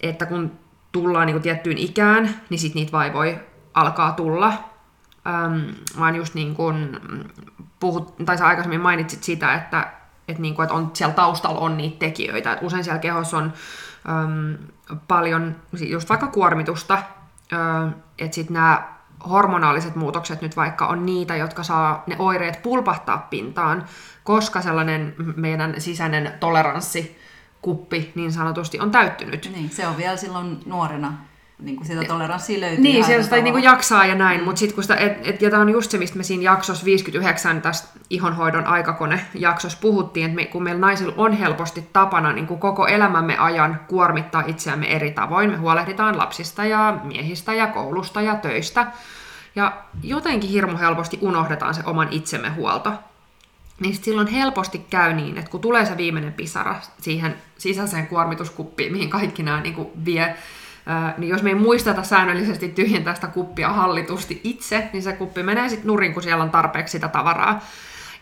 että 0.00 0.26
kun 0.26 0.52
tullaan 0.92 1.26
niin 1.26 1.34
kuin 1.34 1.42
tiettyyn 1.42 1.78
ikään, 1.78 2.34
niin 2.50 2.58
sitten 2.58 2.80
niitä 2.80 2.92
vaivoja 2.92 3.38
alkaa 3.74 4.12
tulla. 4.12 4.52
äm, 5.26 5.62
vaan 5.98 6.16
just 6.16 6.34
niin 6.34 6.54
kuin 6.54 7.00
puhut, 7.80 8.16
tai 8.26 8.38
sä 8.38 8.46
aikaisemmin 8.46 8.80
mainitsit 8.80 9.22
sitä, 9.22 9.54
että, 9.54 9.92
että, 10.28 10.42
niin 10.42 10.54
kuin, 10.54 10.64
että 10.64 10.74
on, 10.74 10.90
siellä 10.94 11.14
taustalla 11.14 11.60
on 11.60 11.76
niitä 11.76 11.98
tekijöitä. 11.98 12.52
Että 12.52 12.66
usein 12.66 12.84
siellä 12.84 13.00
kehossa 13.00 13.36
on 13.36 13.52
äm, 14.08 14.58
paljon 15.08 15.56
just 15.88 16.08
vaikka 16.08 16.26
kuormitusta, 16.26 17.02
että 18.18 18.34
sitten 18.34 18.54
nämä 18.54 18.98
hormonaaliset 19.28 19.96
muutokset 19.96 20.42
nyt 20.42 20.56
vaikka 20.56 20.86
on 20.86 21.06
niitä, 21.06 21.36
jotka 21.36 21.62
saa 21.62 22.02
ne 22.06 22.16
oireet 22.18 22.62
pulpahtaa 22.62 23.26
pintaan, 23.30 23.84
koska 24.24 24.62
sellainen 24.62 25.14
meidän 25.36 25.74
sisäinen 25.80 26.32
toleranssi 26.40 27.18
kuppi 27.62 28.12
niin 28.14 28.32
sanotusti 28.32 28.80
on 28.80 28.90
täyttynyt. 28.90 29.50
Niin, 29.54 29.70
se 29.70 29.86
on 29.86 29.96
vielä 29.96 30.16
silloin 30.16 30.60
nuorena 30.66 31.12
niin 31.62 31.76
kuin 31.76 31.86
sitä 31.86 32.04
toleranssia 32.04 32.60
löytyy. 32.60 32.82
Niin, 32.82 33.04
siellä 33.04 33.24
sitä 33.24 33.36
niin 33.36 33.52
kuin 33.52 33.64
jaksaa 33.64 34.06
ja 34.06 34.14
näin, 34.14 34.40
mm. 34.40 34.44
mutta 34.44 34.58
sitten 34.58 34.74
kun 34.74 34.84
sitä, 34.84 34.96
et, 34.96 35.26
et, 35.26 35.42
ja 35.42 35.50
tämä 35.50 35.62
on 35.62 35.68
just 35.68 35.90
se, 35.90 35.98
mistä 35.98 36.16
me 36.16 36.22
siinä 36.22 36.42
jaksossa 36.42 36.84
59 36.84 37.62
tästä 37.62 37.88
ihonhoidon 38.10 38.66
aikakone 38.66 39.20
jaksossa 39.34 39.78
puhuttiin, 39.80 40.26
että 40.26 40.36
me, 40.36 40.44
kun 40.44 40.62
meillä 40.62 40.80
naisilla 40.80 41.14
on 41.16 41.32
helposti 41.32 41.88
tapana 41.92 42.32
niin 42.32 42.46
kuin 42.46 42.60
koko 42.60 42.86
elämämme 42.86 43.38
ajan 43.38 43.80
kuormittaa 43.88 44.44
itseämme 44.46 44.86
eri 44.86 45.10
tavoin, 45.10 45.50
me 45.50 45.56
huolehditaan 45.56 46.18
lapsista 46.18 46.64
ja 46.64 46.98
miehistä 47.04 47.54
ja 47.54 47.66
koulusta 47.66 48.20
ja 48.20 48.34
töistä, 48.36 48.86
ja 49.56 49.72
jotenkin 50.02 50.50
hirmu 50.50 50.78
helposti 50.78 51.18
unohdetaan 51.20 51.74
se 51.74 51.82
oman 51.86 52.08
itsemme 52.10 52.48
huolto. 52.50 52.92
Niin 53.80 53.94
silloin 53.94 54.26
helposti 54.26 54.86
käy 54.90 55.12
niin, 55.12 55.38
että 55.38 55.50
kun 55.50 55.60
tulee 55.60 55.86
se 55.86 55.96
viimeinen 55.96 56.32
pisara 56.32 56.76
siihen 57.00 57.34
sisäiseen 57.58 58.06
kuormituskuppiin, 58.06 58.92
mihin 58.92 59.10
kaikki 59.10 59.42
nämä 59.42 59.60
niin 59.60 59.74
kuin 59.74 59.88
vie, 60.04 60.36
niin 61.18 61.28
jos 61.28 61.42
me 61.42 61.48
ei 61.50 61.54
muisteta 61.54 62.02
säännöllisesti 62.02 62.68
tyhjentää 62.68 63.14
sitä 63.14 63.26
kuppia 63.26 63.68
hallitusti 63.68 64.40
itse, 64.44 64.90
niin 64.92 65.02
se 65.02 65.12
kuppi 65.12 65.42
menee 65.42 65.68
sitten 65.68 65.86
nurin, 65.86 66.14
kun 66.14 66.22
siellä 66.22 66.44
on 66.44 66.50
tarpeeksi 66.50 66.92
sitä 66.92 67.08
tavaraa. 67.08 67.60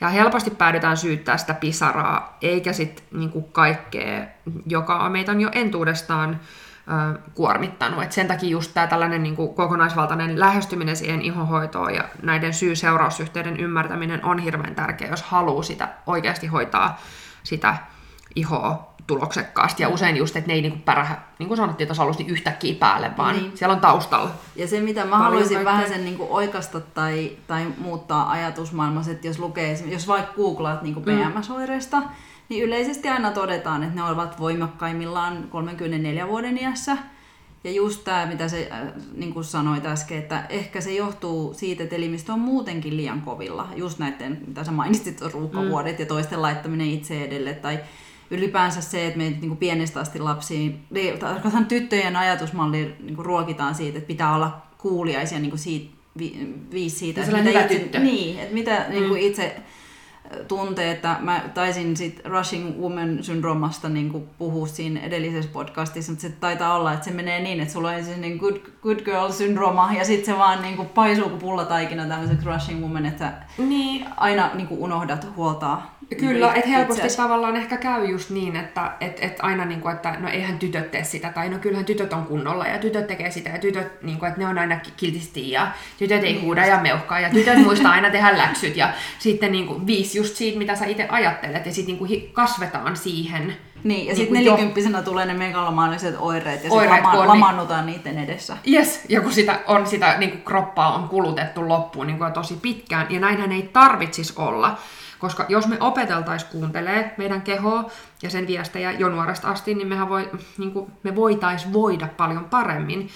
Ja 0.01 0.09
helposti 0.09 0.51
päädytään 0.51 0.97
syyttää 0.97 1.37
sitä 1.37 1.55
pisaraa, 1.55 2.37
eikä 2.43 2.73
sitten 2.73 3.05
niinku 3.13 3.43
kaikkea, 3.43 4.27
joka 4.67 5.09
meitä 5.09 5.33
on 5.33 5.41
jo 5.41 5.49
entuudestaan 5.53 6.41
ö, 7.15 7.19
kuormittanut. 7.35 8.03
Et 8.03 8.13
sen 8.13 8.29
takia 8.29 8.51
just 8.51 8.75
tämä 8.75 8.87
tällainen 8.87 9.23
niinku 9.23 9.49
kokonaisvaltainen 9.49 10.41
lähestyminen 10.41 10.97
siihen 10.97 11.23
ihohoitoon 11.23 11.95
ja 11.95 12.05
näiden 12.23 12.55
syy-seurausyhteyden 12.55 13.61
ymmärtäminen 13.61 14.25
on 14.25 14.39
hirveän 14.39 14.75
tärkeä, 14.75 15.09
jos 15.09 15.23
haluaa 15.23 15.63
sitä 15.63 15.89
oikeasti 16.07 16.47
hoitaa 16.47 17.01
sitä 17.43 17.77
ihoa 18.35 18.96
tuloksekkaasti. 19.07 19.83
Ja 19.83 19.89
usein 19.89 20.17
just, 20.17 20.37
että 20.37 20.49
ne 20.49 20.55
ei 20.55 20.63
niinku 20.63 20.79
pärähä, 20.85 21.23
niin 21.39 21.49
kuin 21.49 21.57
sanottiin 21.57 21.89
tuossa 21.89 22.03
alussa, 22.03 22.23
niin 22.23 22.33
yhtäkkiä 22.33 22.75
päälle, 22.75 23.11
vaan 23.17 23.37
niin. 23.37 23.53
siellä 23.55 23.75
on 23.75 23.81
taustalla. 23.81 24.31
Ja 24.57 24.69
se, 24.69 24.81
mitä 24.81 25.05
mä 25.05 25.19
haluaisin 25.19 25.55
kaikkea. 25.55 25.73
vähän 25.73 25.89
sen 25.89 26.05
niinku 26.05 26.27
oikasta 26.31 26.81
tai, 26.81 27.33
tai 27.47 27.67
muuttaa 27.79 28.31
ajatusmaailmassa, 28.31 29.11
että 29.11 29.27
jos 29.27 29.39
lukee, 29.39 29.79
jos 29.87 30.09
vaikka 30.09 30.33
googlaat 30.33 30.83
niinku 30.83 31.01
PMS-oireista, 31.01 32.01
mm. 32.01 32.07
niin 32.49 32.65
yleisesti 32.65 33.09
aina 33.09 33.31
todetaan, 33.31 33.83
että 33.83 33.95
ne 33.95 34.03
ovat 34.03 34.41
voimakkaimmillaan 34.41 35.49
34 35.51 36.29
vuoden 36.29 36.59
iässä. 36.59 36.97
Ja 37.65 37.73
just 37.73 38.05
tämä, 38.05 38.27
mitä 38.27 38.49
se 38.49 38.69
äh, 38.73 38.81
niin 39.15 39.35
kuin 39.35 39.45
sanoit 39.45 39.87
äsken, 39.87 40.19
että 40.19 40.47
ehkä 40.49 40.81
se 40.81 40.93
johtuu 40.93 41.55
siitä, 41.55 41.83
että 41.83 41.97
elimistö 41.97 42.33
on 42.33 42.41
muutenkin 42.41 42.97
liian 42.97 43.21
kovilla. 43.21 43.69
Just 43.77 43.99
näiden, 43.99 44.43
mitä 44.47 44.65
sä 44.65 44.73
mainitsit, 44.73 45.21
ruuhkavuodet 45.33 45.99
mm. 45.99 46.03
ja 46.03 46.07
toisten 46.07 46.43
laittaminen 46.43 46.91
itse 46.91 47.25
edelle. 47.25 47.55
Tai 47.55 47.79
ylipäänsä 48.31 48.81
se, 48.81 49.07
että 49.07 49.19
meitä 49.19 49.41
niin 49.41 49.57
pienestä 49.57 50.01
asti 50.01 50.19
lapsiin, 50.19 50.85
tarkoitan 51.21 51.67
tyttöjen 51.67 52.17
ajatusmalli 52.17 52.95
niin 53.03 53.19
ruokitaan 53.19 53.75
siitä, 53.75 53.99
että 53.99 54.09
pitää 54.09 54.35
olla 54.35 54.63
kuuliaisia 54.79 55.39
niin 55.39 55.59
siitä, 55.59 55.97
vi, 56.19 56.55
viisi 56.73 56.99
siitä. 56.99 57.21
Että 57.21 57.37
mitä 57.43 57.61
itse, 57.61 57.79
tyttö. 57.79 57.99
Niin, 57.99 58.39
että 58.39 58.55
mitä 58.55 58.85
mm. 58.89 58.95
niin 58.95 59.09
kuin 59.09 59.21
itse 59.21 59.57
tuntee, 60.49 60.91
että 60.91 61.17
mä 61.21 61.43
taisin 61.55 61.97
sit 61.97 62.21
Rushing 62.25 62.81
Woman 62.81 63.25
syndroomasta 63.25 63.89
niin 63.89 64.29
puhua 64.39 64.67
siinä 64.67 65.01
edellisessä 65.01 65.51
podcastissa, 65.53 66.13
mutta 66.13 66.23
se 66.23 66.29
taitaa 66.29 66.75
olla, 66.75 66.93
että 66.93 67.05
se 67.05 67.11
menee 67.11 67.41
niin, 67.41 67.61
että 67.61 67.73
sulla 67.73 67.89
on 67.89 67.95
ensin 67.95 68.21
niin 68.21 68.37
good, 68.37 68.57
good 68.83 69.01
girl 69.05 69.31
syndrooma 69.31 69.93
ja 69.93 70.05
sitten 70.05 70.35
se 70.35 70.39
vaan 70.39 70.63
niin 70.63 70.77
kuin 70.77 70.89
paisuu 70.89 71.29
kuin 71.29 71.41
pullataikina 71.41 72.07
tämmöiseksi 72.07 72.47
Rushing 72.47 72.81
Woman, 72.83 73.07
että 73.07 73.33
niin. 73.59 74.07
aina 74.17 74.51
niin 74.55 74.67
kuin 74.67 74.81
unohdat 74.81 75.27
huoltaa 75.37 75.96
Kyllä, 76.19 76.55
että 76.55 76.69
helposti 76.69 77.01
itseäsi. 77.01 77.17
tavallaan 77.17 77.57
ehkä 77.57 77.77
käy 77.77 78.05
just 78.05 78.31
niin, 78.31 78.57
että 78.57 78.93
et, 79.01 79.19
et 79.21 79.39
aina 79.43 79.65
niin 79.65 79.81
kuin, 79.81 79.95
että 79.95 80.17
no 80.21 80.29
eihän 80.29 80.59
tytöt 80.59 80.91
tee 80.91 81.05
sitä, 81.05 81.33
tai 81.33 81.49
no 81.49 81.59
kyllähän 81.59 81.85
tytöt 81.85 82.13
on 82.13 82.25
kunnolla, 82.25 82.67
ja 82.67 82.79
tytöt 82.79 83.07
tekee 83.07 83.31
sitä, 83.31 83.51
ja 83.51 83.59
tytöt, 83.59 84.03
niin 84.03 84.19
kuin, 84.19 84.29
että 84.29 84.41
ne 84.41 84.47
on 84.47 84.59
aina 84.59 84.81
kiltisti, 84.97 85.51
ja 85.51 85.71
tytöt 85.99 86.25
ei 86.25 86.33
niin. 86.33 86.43
huuda 86.43 86.67
ja 86.67 86.81
meuhkaa, 86.81 87.21
ja 87.21 87.31
tytöt 87.31 87.59
muistaa 87.59 87.93
aina 87.93 88.11
tehdä 88.11 88.39
läksyt, 88.39 88.77
ja 88.77 88.91
sitten 89.19 89.53
niin 89.53 89.67
kuin, 89.67 89.87
viisi 89.87 90.19
just 90.19 90.37
siitä, 90.37 90.59
mitä 90.59 90.75
sä 90.75 90.87
itse 90.87 91.07
ajattelet, 91.09 91.67
ja 91.67 91.73
sitten 91.73 91.97
niin 91.99 92.09
kuin, 92.09 92.31
kasvetaan 92.33 92.97
siihen. 92.97 93.57
Niin, 93.85 94.07
ja 94.07 94.15
niin 94.15 94.17
sitten 94.17 94.45
nelikymppisenä 94.45 94.99
jo... 94.99 95.05
tulee 95.05 95.27
ne 95.27 95.35
megalomaaniset 95.35 96.15
oireet, 96.19 96.65
ja 96.65 96.71
sitten 96.71 96.91
lama- 96.91 97.13
niin... 97.13 97.29
lamannutaan 97.29 97.87
niiden 97.87 98.19
edessä. 98.19 98.57
Yes, 98.73 99.05
ja 99.09 99.21
kun 99.21 99.33
sitä, 99.33 99.61
on, 99.67 99.87
sitä 99.87 100.19
niin 100.19 100.31
kuin 100.31 100.43
kroppaa 100.43 100.95
on 100.95 101.09
kulutettu 101.09 101.69
loppuun 101.69 102.07
niin 102.07 102.19
kuin 102.19 102.33
tosi 102.33 102.59
pitkään, 102.63 103.07
ja 103.11 103.21
näinhän 103.21 103.53
ei 103.53 103.71
tarvitsisi 103.73 104.33
olla. 104.37 104.79
Koska 105.19 105.47
jos 105.49 105.67
me 105.67 105.77
opeteltaisiin 105.81 106.53
kuuntelee 106.53 107.15
meidän 107.17 107.43
kehoa 107.43 107.91
ja 108.23 108.31
sen 108.31 108.47
viestejä 108.47 108.93
jo 108.93 109.09
nuoresta 109.09 109.49
asti, 109.49 109.75
niin 109.75 109.89
mehän 109.89 110.09
voi, 110.09 110.31
niin 110.59 110.73
kuin, 110.73 110.93
me 111.03 111.17
voitaisiin 111.17 111.73
voida 111.73 112.09
paljon 112.17 112.45
paremmin. 112.45 113.09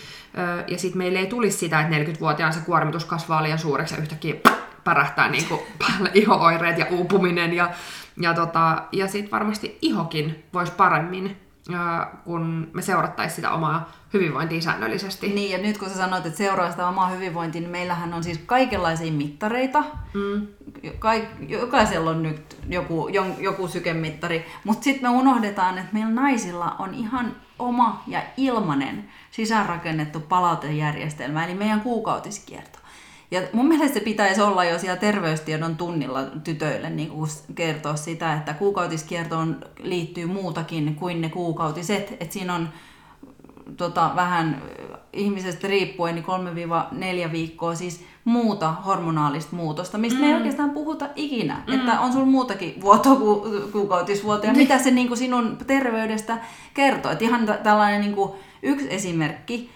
ja 0.67 0.79
sitten 0.79 0.99
meille 0.99 1.19
ei 1.19 1.27
tulisi 1.27 1.59
sitä, 1.59 1.81
että 1.81 1.97
40-vuotiaan 1.97 2.53
se 2.53 2.61
kuormitus 2.61 3.05
kasvaa 3.05 3.43
liian 3.43 3.59
suureksi 3.59 3.95
ja 3.95 4.01
yhtäkkiä 4.01 4.35
pärähtää 4.85 5.29
niin 5.29 5.49
kuin 5.49 5.61
päälle 5.79 6.11
ihooireet 6.15 6.79
ja 6.79 6.87
uupuminen. 6.91 7.53
Ja, 7.53 7.71
ja, 8.21 8.35
tota, 8.35 8.83
ja 8.93 9.09
sitten 9.09 9.31
varmasti 9.31 9.79
ihokin 9.83 10.45
voisi 10.53 10.73
paremmin 10.73 11.37
kun 12.25 12.71
me 12.73 12.83
seurattaisiin 12.83 13.37
sitä 13.37 13.51
omaa 13.51 13.93
hyvinvointia 14.13 14.61
säännöllisesti. 14.61 15.29
Niin, 15.29 15.51
ja 15.51 15.59
nyt 15.59 15.79
kun 15.79 15.89
sä 15.89 15.95
sanoit, 15.95 16.27
että 16.27 16.39
seuraa 16.39 16.71
sitä 16.71 16.89
omaa 16.89 17.09
hyvinvointia, 17.09 17.61
niin 17.61 17.71
meillähän 17.71 18.15
on 18.15 18.25
siis 18.25 18.41
kaikenlaisia 18.47 19.13
mittareita. 19.13 19.85
Mm. 20.15 20.47
Kaik, 20.99 21.25
jokaisella 21.49 22.11
on 22.11 22.23
nyt 22.23 22.57
joku, 22.69 23.09
joku 23.39 23.69
sykemittari, 23.69 24.47
mutta 24.65 24.85
sitten 24.85 25.11
me 25.11 25.19
unohdetaan, 25.19 25.79
että 25.79 25.93
meillä 25.93 26.11
naisilla 26.11 26.77
on 26.79 26.95
ihan 26.95 27.37
oma 27.59 28.03
ja 28.07 28.23
ilmanen 28.37 29.09
sisäänrakennettu 29.31 30.21
palautejärjestelmä, 30.21 31.45
eli 31.45 31.55
meidän 31.55 31.81
kuukautiskierto. 31.81 32.80
Ja 33.31 33.43
mun 33.53 33.69
mielestä 33.69 33.99
se 33.99 34.05
pitäisi 34.05 34.41
olla 34.41 34.65
jo 34.65 34.79
siellä 34.79 34.97
terveystiedon 34.97 35.77
tunnilla 35.77 36.25
tytöille 36.25 36.91
niin 36.91 37.09
kuin 37.09 37.31
kertoa 37.55 37.97
sitä, 37.97 38.35
että 38.35 38.55
kuukautiskiertoon 38.55 39.61
liittyy 39.79 40.27
muutakin 40.27 40.95
kuin 40.95 41.21
ne 41.21 41.29
kuukautiset. 41.29 42.17
Että 42.21 42.33
siinä 42.33 42.55
on 42.55 42.69
tota, 43.77 44.11
vähän 44.17 44.63
ihmisestä 45.13 45.69
riippuen 45.69 46.15
niin 46.15 47.27
3-4 47.29 47.33
viikkoa 47.33 47.75
siis 47.75 48.05
muuta 48.25 48.73
hormonaalista 48.73 49.57
muutosta, 49.57 49.99
mistä 49.99 50.19
mm. 50.19 50.21
me 50.21 50.27
ei 50.27 50.33
mm. 50.33 50.39
oikeastaan 50.39 50.71
puhuta 50.71 51.09
ikinä. 51.17 51.63
Mm. 51.67 51.75
Että 51.75 52.01
on 52.01 52.13
sulla 52.13 52.27
muutakin 52.27 52.81
vuotoa 52.81 53.17
ku, 53.17 53.47
kuukautisvuoto 53.73 54.47
ja 54.47 54.53
niin. 54.53 54.63
mitä 54.63 54.79
se 54.79 54.91
niin 54.91 55.09
kuin 55.09 55.19
sinun 55.19 55.59
terveydestä 55.67 56.39
kertoo. 56.75 57.13
Että 57.13 57.25
ihan 57.25 57.47
tällainen 57.63 58.01
niin 58.01 58.15
kuin 58.15 58.33
yksi 58.63 58.87
esimerkki, 58.91 59.71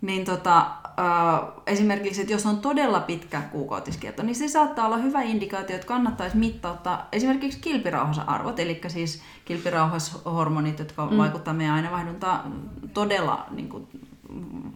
niin 0.00 0.24
tota, 0.24 0.66
äh, 0.98 1.48
esimerkiksi, 1.66 2.20
että 2.20 2.32
jos 2.32 2.46
on 2.46 2.58
todella 2.58 3.00
pitkä 3.00 3.40
kuukautiskierto, 3.40 4.22
niin 4.22 4.36
se 4.36 4.48
saattaa 4.48 4.86
olla 4.86 4.96
hyvä 4.96 5.22
indikaatio, 5.22 5.76
että 5.76 5.86
kannattaisi 5.88 6.36
mittauttaa 6.36 7.08
esimerkiksi 7.12 7.58
kilpirauhasarvot, 7.60 8.60
eli 8.60 8.80
siis 8.88 9.22
kilpirauhashormonit, 9.44 10.78
jotka 10.78 11.06
mm. 11.06 11.16
vaikuttavat 11.16 11.56
meidän 11.56 11.74
aineenvaihduntaan 11.74 12.52
todella 12.94 13.46
niin 13.50 13.68
kuin, 13.68 13.88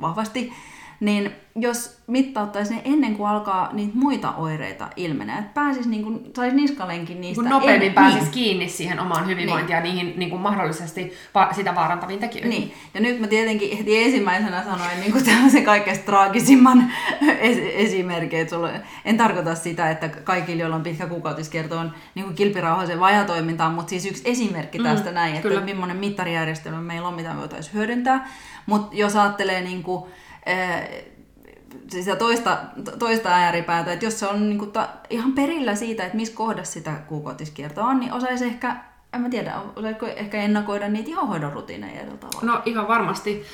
vahvasti 0.00 0.52
niin 1.02 1.32
jos 1.56 1.98
mittauttaisi 2.06 2.74
ne 2.74 2.82
ennen 2.84 3.16
kuin 3.16 3.28
alkaa 3.28 3.70
niitä 3.72 3.92
muita 3.94 4.34
oireita 4.34 4.88
ilmenee, 4.96 5.38
että 5.38 5.50
pääsisi 5.54 5.88
niin 5.88 6.02
kuin, 6.02 6.30
saisi 6.36 6.56
niskalenkin 6.56 7.20
niistä. 7.20 7.42
Kun 7.42 7.50
nopeammin 7.50 7.88
en, 7.88 7.94
pääsisi 7.94 8.22
niin. 8.22 8.32
kiinni 8.32 8.68
siihen 8.68 9.00
omaan 9.00 9.26
hyvinvointiin 9.26 9.66
niin. 9.66 9.76
ja 9.76 9.94
niihin 9.94 10.18
niin 10.18 10.30
kuin 10.30 10.42
mahdollisesti 10.42 11.12
va- 11.34 11.52
sitä 11.52 11.74
vaarantaviin 11.74 12.20
tekijöihin. 12.20 12.50
Niin. 12.50 12.74
Ja 12.94 13.00
nyt 13.00 13.20
mä 13.20 13.26
tietenkin 13.26 13.78
heti 13.78 14.04
ensimmäisenä 14.04 14.64
sanoin 14.64 15.00
niin 15.00 15.12
kuin 15.12 15.24
tämmöisen 15.24 15.64
kaikkein 15.64 15.98
traagisimman 15.98 16.92
es- 17.22 17.72
esimerkin. 17.74 18.50
Sulle, 18.50 18.80
en 19.04 19.16
tarkoita 19.16 19.54
sitä, 19.54 19.90
että 19.90 20.08
kaikille, 20.08 20.60
joilla 20.60 20.76
on 20.76 20.82
pitkä 20.82 21.06
kuukautiskierto, 21.06 21.78
on 21.78 21.92
niin 22.14 22.24
kuin 22.24 22.34
kilpirauhaisen 22.34 23.00
vajatoimintaa, 23.00 23.70
mutta 23.70 23.90
siis 23.90 24.06
yksi 24.06 24.22
esimerkki 24.24 24.78
mm, 24.78 24.84
tästä 24.84 25.10
näin, 25.10 25.34
että 25.34 25.48
kyllä. 25.48 25.60
millainen 25.60 25.96
mittarijärjestelmä 25.96 26.80
meillä 26.80 27.08
on, 27.08 27.14
mitä 27.14 27.32
me 27.34 27.40
voitaisiin 27.40 27.74
hyödyntää. 27.74 28.28
Mutta 28.66 28.96
jos 28.96 29.16
ajattelee 29.16 29.60
niin 29.60 29.82
kuin, 29.82 30.04
sitä 31.88 32.16
toista, 32.16 32.58
toista 32.98 33.28
ääripäätä, 33.28 33.92
että 33.92 34.04
jos 34.04 34.20
se 34.20 34.26
on 34.26 34.48
niin 34.48 34.58
kuin 34.58 34.72
ta, 34.72 34.88
ihan 35.10 35.32
perillä 35.32 35.74
siitä, 35.74 36.04
että 36.04 36.16
missä 36.16 36.34
kohdassa 36.34 36.72
sitä 36.72 36.92
kuukautiskiertoa 37.08 37.84
on, 37.84 38.00
niin 38.00 38.12
osaisi 38.12 38.44
ehkä 38.44 38.76
en 39.12 39.20
mä 39.20 39.28
tiedä, 39.28 39.54
osaatko 39.76 40.06
ehkä 40.06 40.42
ennakoida 40.42 40.88
niitä 40.88 41.10
ihohoidon 41.10 41.52
rutiineja 41.52 42.00
eri 42.00 42.10
tavalla? 42.10 42.40
No 42.42 42.62
ihan 42.64 42.88
varmasti, 42.88 43.44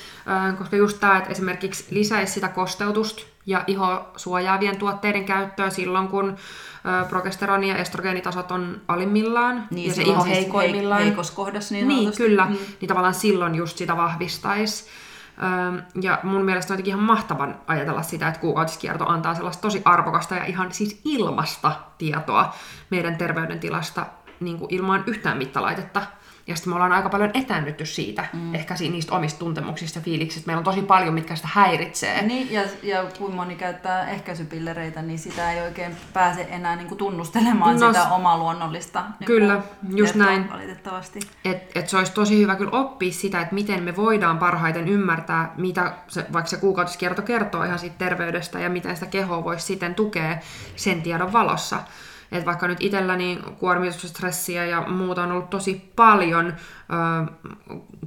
koska 0.57 0.75
just 0.75 0.99
tämä, 0.99 1.17
että 1.17 1.29
esimerkiksi 1.29 1.85
lisäisi 1.89 2.33
sitä 2.33 2.47
kosteutusta 2.47 3.21
ja 3.45 3.63
iho 3.67 4.07
suojaavien 4.15 4.77
tuotteiden 4.77 5.25
käyttöä 5.25 5.69
silloin, 5.69 6.07
kun 6.07 6.35
progesteroni 7.09 7.69
ja 7.69 7.77
estrogeenitasot 7.77 8.51
on 8.51 8.81
alimmillaan 8.87 9.67
Niin, 9.71 9.87
ja 9.87 9.93
se 9.93 10.01
iho 10.01 10.23
siis 10.23 10.35
heikoimmillaan. 10.35 11.01
heikossa 11.01 11.33
kohdassa 11.33 11.73
niin 11.73 11.87
Niin, 11.87 12.17
kyllä. 12.17 12.45
Mm. 12.45 12.57
Niin 12.81 12.87
tavallaan 12.87 13.13
silloin 13.13 13.55
just 13.55 13.77
sitä 13.77 13.97
vahvistaisi. 13.97 14.85
Ja 16.01 16.19
mun 16.23 16.45
mielestä 16.45 16.73
on 16.73 16.75
jotenkin 16.75 16.91
ihan 16.91 17.03
mahtavan 17.03 17.61
ajatella 17.67 18.01
sitä, 18.01 18.27
että 18.27 18.39
kuukautiskierto 18.39 19.09
antaa 19.09 19.35
sellaista 19.35 19.61
tosi 19.61 19.81
arvokasta 19.85 20.35
ja 20.35 20.45
ihan 20.45 20.71
siis 20.71 21.01
ilmasta 21.05 21.71
tietoa 21.97 22.53
meidän 22.89 23.15
terveydentilasta 23.15 24.05
niin 24.39 24.59
kuin 24.59 24.73
ilman 24.73 25.03
yhtään 25.07 25.37
mittalaitetta. 25.37 26.01
Ja 26.49 26.55
sitten 26.55 26.71
me 26.71 26.75
ollaan 26.75 26.91
aika 26.91 27.09
paljon 27.09 27.31
etäännytty 27.33 27.85
siitä, 27.85 28.25
mm. 28.33 28.55
ehkä 28.55 28.75
niistä 28.79 29.15
omista 29.15 29.39
tuntemuksista 29.39 29.99
ja 29.99 30.03
fiiliksistä. 30.03 30.47
Meillä 30.47 30.59
on 30.59 30.63
tosi 30.63 30.81
paljon, 30.81 31.13
mitkä 31.13 31.35
sitä 31.35 31.47
häiritsee. 31.51 32.21
Niin, 32.21 32.51
ja, 32.51 32.61
ja 32.83 33.05
kun 33.17 33.35
moni 33.35 33.55
käyttää 33.55 34.09
ehkäisypillereitä, 34.09 35.01
niin 35.01 35.19
sitä 35.19 35.51
ei 35.51 35.61
oikein 35.61 35.95
pääse 36.13 36.47
enää 36.49 36.75
niin 36.75 36.87
kuin 36.87 36.97
tunnustelemaan 36.97 37.79
No 37.79 37.93
sitä 37.93 38.09
omaa 38.09 38.37
luonnollista 38.37 39.03
niin 39.19 39.25
Kyllä, 39.25 39.61
just 39.95 40.13
tietoa, 40.13 40.31
näin. 40.31 40.49
Valitettavasti. 40.49 41.19
Et, 41.45 41.71
et 41.75 41.89
se 41.89 41.97
olisi 41.97 42.11
tosi 42.11 42.41
hyvä 42.41 42.55
kyllä 42.55 42.71
oppia 42.71 43.11
sitä, 43.11 43.41
että 43.41 43.55
miten 43.55 43.83
me 43.83 43.95
voidaan 43.95 44.37
parhaiten 44.37 44.87
ymmärtää, 44.87 45.53
mitä 45.57 45.93
se, 46.07 46.25
vaikka 46.33 46.49
se 46.49 46.57
kuukautiskierto 46.57 47.21
kertoo 47.21 47.63
ihan 47.63 47.79
siitä 47.79 47.95
terveydestä 47.97 48.59
ja 48.59 48.69
miten 48.69 48.95
sitä 48.95 49.05
kehoa 49.05 49.43
voisi 49.43 49.65
sitten 49.65 49.95
tukea 49.95 50.37
sen 50.75 51.01
tiedon 51.01 51.33
valossa. 51.33 51.79
Et 52.31 52.45
vaikka 52.45 52.67
nyt 52.67 52.77
itselläni 52.81 53.39
kuormitusta, 53.59 54.07
stressiä 54.07 54.65
ja 54.65 54.81
muuta 54.81 55.23
on 55.23 55.31
ollut 55.31 55.49
tosi 55.49 55.91
paljon 55.95 56.47
ö, 56.47 56.53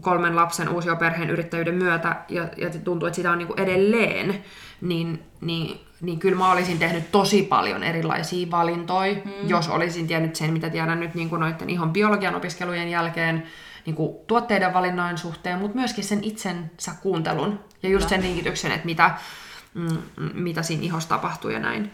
kolmen 0.00 0.37
lapsen 0.37 0.68
uusioperheen 0.68 1.30
yrittäjyyden 1.30 1.74
myötä 1.74 2.16
ja, 2.28 2.48
ja 2.56 2.70
tuntuu, 2.85 3.06
että 3.06 3.16
sitä 3.16 3.32
on 3.32 3.38
niinku 3.38 3.54
edelleen, 3.56 4.44
niin, 4.80 5.22
niin, 5.40 5.80
niin 6.00 6.18
kyllä 6.18 6.38
mä 6.38 6.52
olisin 6.52 6.78
tehnyt 6.78 7.12
tosi 7.12 7.42
paljon 7.42 7.82
erilaisia 7.82 8.50
valintoja, 8.50 9.14
mm. 9.14 9.48
jos 9.48 9.68
olisin 9.68 10.06
tiennyt 10.06 10.37
sen, 10.37 10.52
mitä 10.52 10.70
tiedän 10.70 11.00
nyt 11.00 11.14
niin 11.14 11.28
kuin 11.28 11.40
noiden 11.40 11.70
ihon 11.70 11.92
biologian 11.92 12.35
opiskelujen 12.35 12.90
jälkeen, 12.90 13.42
niin 13.87 13.96
kuin 13.96 14.16
tuotteiden 14.26 14.74
valinnoin 14.74 15.18
suhteen, 15.18 15.58
mutta 15.58 15.78
myöskin 15.78 16.04
sen 16.04 16.24
itsensä 16.24 16.92
kuuntelun 17.02 17.61
ja 17.82 17.88
just 17.88 18.08
sen 18.08 18.22
linkityksen, 18.22 18.72
että 18.72 18.87
mitä, 18.87 19.11
mm, 19.74 19.98
mitä 20.35 20.62
siinä 20.62 20.82
ihossa 20.82 21.08
tapahtuu 21.08 21.50
ja 21.50 21.58
näin. 21.58 21.90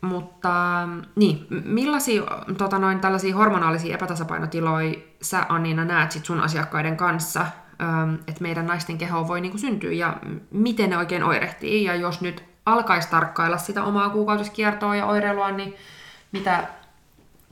Mutta 0.00 0.88
niin, 1.16 1.46
millaisia 1.64 2.22
tota 2.58 2.78
noin, 2.78 3.00
tällaisia 3.00 3.36
hormonaalisia 3.36 3.94
epätasapainotiloja 3.94 4.94
sä 5.22 5.46
Anniina 5.48 5.84
näet 5.84 6.12
sit 6.12 6.24
sun 6.24 6.40
asiakkaiden 6.40 6.96
kanssa, 6.96 7.46
että 8.26 8.42
meidän 8.42 8.66
naisten 8.66 8.98
kehoon 8.98 9.28
voi 9.28 9.40
niinku 9.40 9.58
syntyä 9.58 9.92
ja 9.92 10.16
miten 10.50 10.90
ne 10.90 10.96
oikein 10.98 11.24
oirehtii 11.24 11.84
ja 11.84 11.94
jos 11.94 12.20
nyt 12.20 12.44
alkaisi 12.66 13.10
tarkkailla 13.10 13.58
sitä 13.58 13.84
omaa 13.84 14.10
kuukautiskiertoa 14.10 14.96
ja 14.96 15.06
oireilua, 15.06 15.50
niin 15.50 15.74
mitä, 16.32 16.64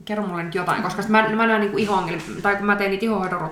kerro 0.05 0.27
mulle 0.27 0.43
nyt 0.43 0.55
jotain, 0.55 0.83
koska 0.83 1.01
mä, 1.07 1.29
mä 1.29 1.47
näen 1.47 1.61
niinku 1.61 1.77
iho 1.77 2.03
tai 2.41 2.55
kun 2.55 2.65
mä 2.65 2.75
teen 2.75 2.91
niitä 2.91 3.05
ihohoidon 3.05 3.51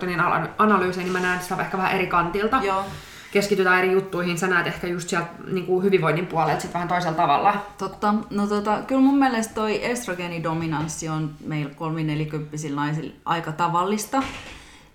analyysejä, 0.57 1.03
niin 1.03 1.13
mä 1.13 1.19
näen 1.19 1.41
sitä 1.41 1.55
ehkä 1.61 1.77
vähän 1.77 1.91
eri 1.91 2.07
kantilta. 2.07 2.59
Joo. 2.63 2.85
Keskitytään 3.31 3.79
eri 3.79 3.91
juttuihin, 3.91 4.37
sä 4.37 4.47
näet 4.47 4.67
ehkä 4.67 4.87
just 4.87 5.09
sieltä 5.09 5.27
niinku 5.51 5.81
hyvinvoinnin 5.81 6.27
puolelta 6.27 6.61
sit 6.61 6.73
vähän 6.73 6.87
toisella 6.87 7.17
tavalla. 7.17 7.65
Totta. 7.77 8.13
No 8.29 8.47
tota, 8.47 8.81
kyllä 8.87 9.01
mun 9.01 9.17
mielestä 9.17 9.53
toi 9.53 9.85
estrogeenidominanssi 9.85 11.09
on 11.09 11.31
meillä 11.45 11.73
kolminelikymppisillä 11.73 12.81
naisilla 12.81 13.13
aika 13.25 13.51
tavallista. 13.51 14.23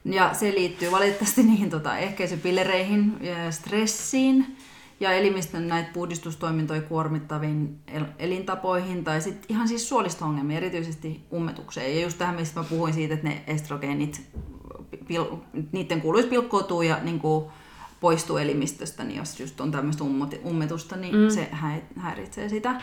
Ja 0.04 0.34
se 0.34 0.50
liittyy 0.50 0.90
valitettavasti 0.90 1.42
niihin 1.42 1.70
tota, 1.70 1.98
ehkäisypillereihin 1.98 3.16
ja 3.20 3.50
stressiin 3.52 4.56
ja 5.00 5.12
elimistön 5.12 5.68
näitä 5.68 5.90
puhdistustoimintoja 5.92 6.82
kuormittaviin 6.82 7.78
el- 7.92 8.04
elintapoihin 8.18 9.04
tai 9.04 9.20
sitten 9.20 9.46
ihan 9.48 9.68
siis 9.68 9.88
suolisto-ongelmiin, 9.88 10.56
erityisesti 10.56 11.20
ummetukseen. 11.32 11.96
Ja 11.96 12.02
just 12.02 12.18
tähän, 12.18 12.34
mistä 12.34 12.60
mä 12.60 12.66
puhuin 12.70 12.94
siitä, 12.94 13.14
että 13.14 13.28
ne 13.28 13.42
estrogeenit, 13.46 14.22
pil- 14.96 15.36
niiden 15.72 16.00
kuuluisi 16.00 16.28
pilkkoutua 16.28 16.84
ja 16.84 16.98
niin 17.02 17.20
kuin, 17.20 17.44
poistuu 18.04 18.36
elimistöstä, 18.36 19.04
niin 19.04 19.18
jos 19.18 19.40
just 19.40 19.60
on 19.60 19.70
tämmöistä 19.70 20.04
ummetusta, 20.44 20.96
niin 20.96 21.16
mm. 21.16 21.30
se 21.30 21.48
hä- 21.52 21.80
häiritsee 21.96 22.48
sitä. 22.48 22.74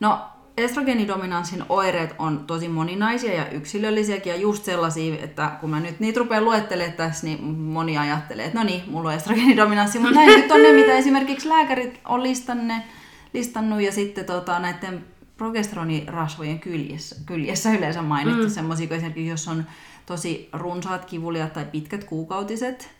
No, 0.00 0.18
estrogeenidominanssin 0.56 1.64
oireet 1.68 2.14
on 2.18 2.44
tosi 2.46 2.68
moninaisia 2.68 3.34
ja 3.34 3.50
yksilöllisiäkin 3.50 4.30
ja 4.30 4.38
just 4.38 4.64
sellaisia, 4.64 5.24
että 5.24 5.50
kun 5.60 5.70
mä 5.70 5.80
nyt 5.80 6.00
niitä 6.00 6.20
rupean 6.20 6.44
luettelemaan 6.44 6.96
tässä, 6.96 7.26
niin 7.26 7.44
moni 7.44 7.98
ajattelee, 7.98 8.44
että 8.44 8.58
no 8.58 8.64
niin, 8.64 8.82
mulla 8.86 9.08
on 9.08 9.14
estrogeenidominanssi, 9.14 9.98
mutta 9.98 10.14
näin 10.14 10.40
nyt 10.40 10.50
on 10.50 10.62
ne, 10.62 10.72
mitä 10.72 10.92
esimerkiksi 10.92 11.48
lääkärit 11.48 12.00
on 12.04 12.22
listanne, 12.22 12.84
listannut 13.32 13.80
ja 13.80 13.92
sitten 13.92 14.24
tota, 14.24 14.58
näiden 14.58 15.04
progesteronirasvojen 15.36 16.58
kyljessä, 16.58 17.16
kyljessä 17.26 17.70
yleensä 17.70 18.02
mainittu 18.02 18.42
mm. 18.42 18.50
semmoisia, 18.50 18.88
esimerkiksi 18.90 19.26
jos 19.26 19.48
on 19.48 19.64
tosi 20.06 20.48
runsaat 20.52 21.04
kivuliat 21.04 21.52
tai 21.52 21.64
pitkät 21.64 22.04
kuukautiset, 22.04 22.95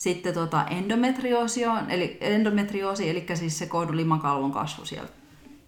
sitten 0.00 0.34
tota 0.34 0.64
endometrioosi, 0.64 1.66
on, 1.66 1.90
eli 1.90 2.18
endometrioosi, 2.20 3.10
eli 3.10 3.26
siis 3.34 3.58
se 3.58 3.66
kohdun 3.66 3.96
limakalvon 3.96 4.52
kasvu 4.52 4.84
siellä 4.84 5.08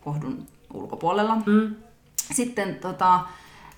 kohdun 0.01 0.47
ulkopuolella. 0.75 1.37
Mm. 1.47 1.75
Sitten 2.17 2.75
tota, 2.75 3.21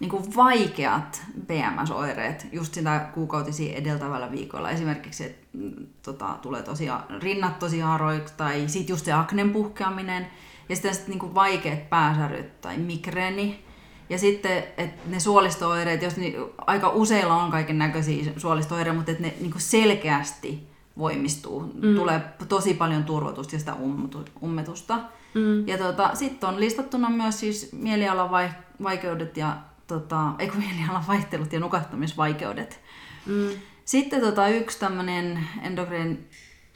niin 0.01 0.11
kuin 0.11 0.37
vaikeat 0.37 1.23
PMS-oireet 1.47 2.47
just 2.53 2.75
sitä 2.75 3.09
kuukautisia 3.14 3.77
edeltävällä 3.77 4.31
viikolla. 4.31 4.71
Esimerkiksi, 4.71 5.25
että 5.25 5.47
mm, 5.53 5.87
tota, 6.03 6.38
tulee 6.43 6.62
tosiaan 6.62 7.05
rinnat 7.23 7.59
tosi 7.59 7.81
haroiksi 7.81 8.35
tai 8.37 8.64
sitten 8.67 8.93
just 8.93 9.05
se 9.05 9.12
aknen 9.12 9.51
puhkeaminen 9.51 10.27
ja 10.69 10.77
sitten 10.77 10.95
sit, 10.95 11.09
niin 11.09 11.19
kuin 11.19 11.35
vaikeat 11.35 11.90
pääsäryt 11.90 12.61
tai 12.61 12.79
migreeni. 12.79 13.63
Ja 14.09 14.19
sitten, 14.19 14.64
että 14.77 15.03
ne 15.07 15.21
suolisto-oireet, 15.21 16.03
jos 16.03 16.17
ni, 16.17 16.37
aika 16.59 16.88
useilla 16.88 17.35
on 17.35 17.51
kaiken 17.51 17.79
näköisiä 17.79 18.33
suolisto-oireita, 18.37 18.97
mutta 18.97 19.11
että 19.11 19.23
ne 19.23 19.35
niin 19.40 19.53
selkeästi 19.57 20.67
voimistuu. 20.99 21.61
Mm. 21.61 21.95
Tulee 21.95 22.21
tosi 22.49 22.75
paljon 22.75 23.05
turvotusta 23.05 23.55
ja 23.55 23.59
sitä 23.59 23.73
ummetu- 23.73 24.43
ummetusta. 24.43 24.99
Mm. 25.35 25.69
Ja 25.69 25.79
tota, 25.79 26.11
sitten 26.14 26.49
on 26.49 26.61
listattuna 26.61 27.11
myös 27.11 27.40
siis 27.40 27.73
mielialan 27.73 28.31
vai- 28.31 28.51
vaikeudet 28.83 29.37
ja 29.37 29.57
tota, 29.87 30.31
ei 30.38 30.49
kun 30.49 30.59
mielialan 30.59 31.05
vaihtelut 31.09 31.53
ja 31.53 31.61
nukahtamisvaikeudet. 31.61 32.81
Mm. 33.27 33.49
Sitten 33.85 34.21
tota, 34.21 34.49
yksi 34.49 34.81
tämmöinen 34.81 35.49
endokrin 35.62 36.29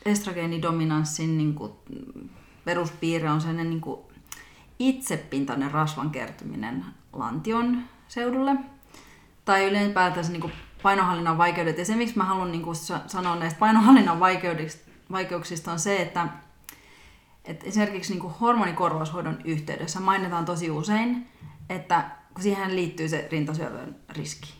estrogeenidominanssin 0.05 1.38
niin 1.38 1.55
kuin, 1.55 1.73
peruspiirre 2.64 3.31
on 3.31 3.41
sellainen 3.41 3.71
niin 3.71 3.81
kuin, 3.81 4.01
itsepintainen 4.79 5.71
rasvan 5.71 6.11
kertyminen 6.11 6.85
lantion 7.12 7.83
seudulle. 8.09 8.57
Tai 9.45 9.64
ylipäätänsä 9.64 10.33
niin 10.33 10.41
kuin, 10.41 10.53
painohallinnan 10.83 11.38
vaikeudet. 11.38 11.79
Ja 11.79 11.85
se, 11.85 11.97
miksi 11.97 12.17
mä 12.17 12.25
haluan 12.25 12.53
niin 12.53 12.62
kuin, 12.62 12.77
sa- 12.77 13.01
sanoa 13.07 13.37
näistä 13.37 13.59
painohallinnan 13.59 14.21
vaikeuksista, 15.11 15.73
on 15.73 15.79
se, 15.79 15.97
että 15.97 16.29
et 17.45 17.64
esimerkiksi 17.64 18.12
niin 18.12 18.21
kuin 18.21 18.35
hormonikorvaushoidon 18.41 19.38
yhteydessä 19.45 20.01
mainitaan 20.01 20.45
tosi 20.45 20.71
usein, 20.71 21.29
että 21.69 22.11
kun 22.35 22.43
siihen 22.43 22.77
liittyy 22.77 23.09
se 23.09 23.29
rintasyövän 23.33 23.97
riski, 24.09 24.55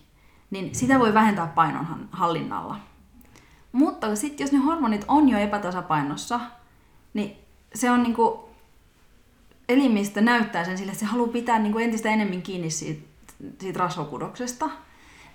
niin 0.51 0.75
sitä 0.75 0.99
voi 0.99 1.15
vähentää 1.15 1.47
painon 1.47 2.09
hallinnalla. 2.13 2.81
Mutta 3.73 4.17
sitten 4.17 4.45
jos 4.45 4.53
ne 4.53 4.59
hormonit 4.59 5.05
on 5.09 5.29
jo 5.29 5.39
epätasapainossa, 5.39 6.41
niin 7.15 7.37
se 7.75 7.91
on 7.91 8.03
niinku, 8.03 8.48
elimistö 9.69 10.21
näyttää 10.21 10.65
sen 10.65 10.79
sille, 10.79 10.93
että 10.93 11.01
se 11.01 11.07
haluaa 11.07 11.33
pitää 11.33 11.59
niinku 11.59 11.79
entistä 11.79 12.09
enemmän 12.09 12.43
kiinni 12.43 12.71
siitä, 12.71 13.09
siitä 13.61 13.79
rasvakudoksesta. 13.79 14.71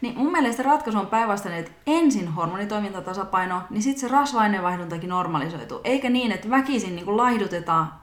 Niin 0.02 0.18
mun 0.18 0.32
mielestä 0.32 0.64
ratkaisu 0.64 1.00
on 1.00 1.08
päinvastainen, 1.08 1.60
että 1.60 1.72
ensin 1.88 2.28
hormonitoiminta 2.28 3.02
tasapaino, 3.02 3.62
niin 3.70 3.82
sitten 3.82 4.02
se 4.02 4.08
rasva-aineenvaihduntakin 4.08 5.10
normalisoituu. 5.10 5.82
Eikä 5.84 6.10
niin, 6.10 6.32
että 6.32 6.50
väkisin 6.50 6.96
niin 6.96 7.18
laihdutetaan 7.18 7.94